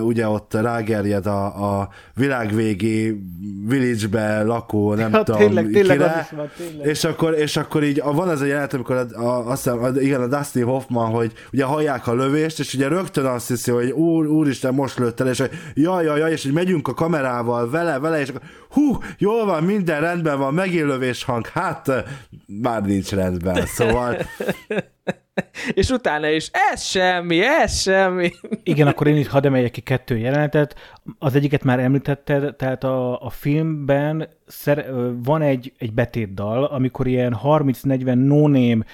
[0.00, 1.44] ugye ott rágerjed a,
[1.80, 3.22] a világvégi
[3.66, 6.86] village-be lakó, nem ja, tudom, tényleg, tényleg kire, van, tényleg.
[6.86, 10.00] És, akkor, és akkor így van ez a jelenet, amikor a, a, azt hiszem, a-
[10.00, 13.90] igen, a Dustin Hoffman, hogy ugye hallják a lövést, és ugye rögtön azt hiszi, hogy
[13.90, 17.70] úr, úristen, most lőtt el, és hogy jaj, jaj, jaj, és hogy megyünk a kamerával
[17.70, 22.01] vele, vele, és akkor hú, jól van, minden rendben van, megint lövés hang, hát
[22.46, 24.16] már nincs rendben, szóval
[25.74, 28.32] És utána is, ez semmi, ez semmi.
[28.62, 30.74] Igen, akkor én is hadd emeljek ki kettő jelenetet.
[31.18, 34.86] Az egyiket már említetted, tehát a, a filmben szer,
[35.24, 38.84] van egy, egy betétdal, amikor ilyen 30-40 no-name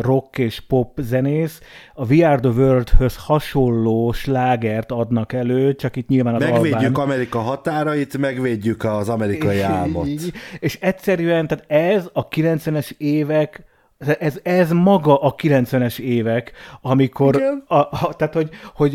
[0.00, 1.60] rock és pop zenész
[1.94, 7.04] a We Are The World-höz hasonló slágert adnak elő, csak itt nyilván az megvédjük albán.
[7.04, 10.06] Amerika határait, megvédjük az amerikai álmot.
[10.06, 13.71] Így, és egyszerűen, tehát ez a 90-es évek
[14.08, 17.64] ez, ez maga a 90-es évek, amikor, Igen.
[17.66, 18.92] a, a, tehát hogy, hogy,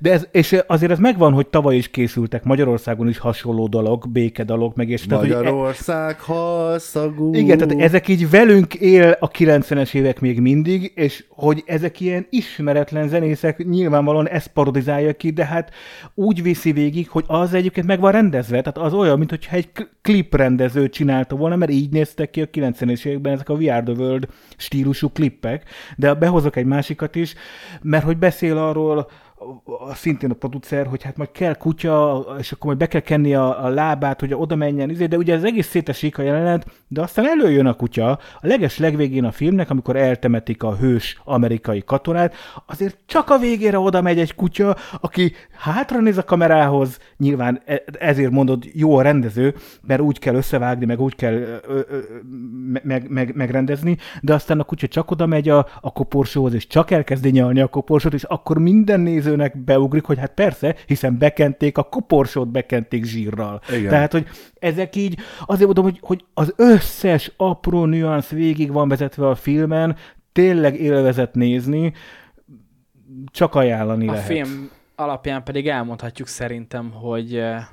[0.00, 4.74] de ez, és azért ez megvan, hogy tavaly is készültek Magyarországon is hasonló dalok, békedalok,
[4.74, 7.34] meg és tehát, e- Magyarország halszagú.
[7.34, 12.26] igen, tehát ezek így velünk él a 90-es évek még mindig, és hogy ezek ilyen
[12.30, 15.70] ismeretlen zenészek, nyilvánvalóan ezt parodizálja ki, de hát
[16.14, 19.68] úgy viszi végig, hogy az egyébként meg van rendezve, tehát az olyan, mintha egy
[20.02, 23.94] kliprendező csinálta volna, mert így néztek ki a 90-es években ezek a We Are The
[23.94, 27.34] World stílusú klippek, de behozok egy másikat is,
[27.82, 29.10] mert hogy beszél arról,
[29.64, 33.34] a- szintén a producer, hogy hát majd kell kutya, és akkor majd be kell kenni
[33.34, 37.00] a, a lábát, hogy oda menjen, izé, de ugye ez egész szétesik a jelenet, de
[37.00, 42.34] aztán előjön a kutya, a leges legvégén a filmnek, amikor eltemetik a hős amerikai katonát,
[42.66, 47.82] azért csak a végére oda megy egy kutya, aki hátra néz a kamerához, nyilván e-
[47.98, 51.98] ezért mondod jó a rendező, mert úgy kell összevágni, meg úgy kell ö, ö,
[52.82, 56.90] meg, meg, megrendezni, de aztán a kutya csak oda megy a, a koporsóhoz, és csak
[56.90, 59.00] elkezdi nyalni a koporsót, és akkor minden
[59.30, 63.60] nézőnek beugrik, hogy hát persze, hiszen bekenték a koporsót, bekenték zsírral.
[63.68, 63.88] Igen.
[63.88, 64.28] Tehát, hogy
[64.58, 69.96] ezek így, azért mondom, hogy, hogy az összes apró nüansz végig van vezetve a filmen,
[70.32, 71.92] tényleg élvezet nézni,
[73.26, 74.26] csak ajánlani A lehet.
[74.26, 77.64] film alapján pedig elmondhatjuk szerintem, hogy eh,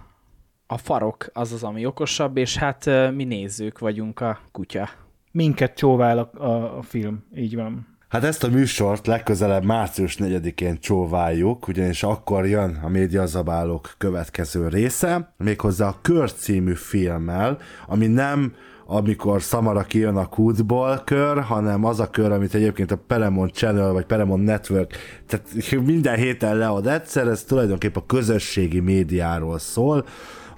[0.68, 4.90] a farok az az, ami okosabb, és hát eh, mi nézők vagyunk a kutya.
[5.32, 7.97] Minket csóvál a, a, a film, így van.
[8.08, 15.34] Hát ezt a műsort legközelebb március 4-én csóváljuk, ugyanis akkor jön a médiazabálók következő része,
[15.38, 18.54] méghozzá a Kör című filmmel, ami nem
[18.86, 23.92] amikor Samara kijön a kútból kör, hanem az a kör, amit egyébként a Paramount Channel
[23.92, 24.96] vagy Paramount Network,
[25.26, 25.48] tehát
[25.86, 30.06] minden héten lead egyszer, ez tulajdonképpen a közösségi médiáról szól,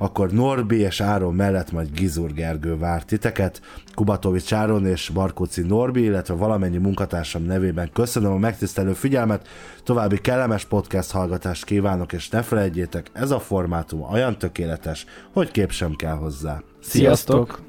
[0.01, 3.61] akkor Norbi és Áron mellett majd Gizur Gergő vár titeket.
[3.93, 9.47] Kubatovics Áron és Barkóci Norbi, illetve valamennyi munkatársam nevében köszönöm a megtisztelő figyelmet,
[9.83, 15.71] további kellemes podcast hallgatást kívánok, és ne felejtjétek, ez a formátum olyan tökéletes, hogy kép
[15.71, 16.61] sem kell hozzá.
[16.81, 17.68] Sziasztok!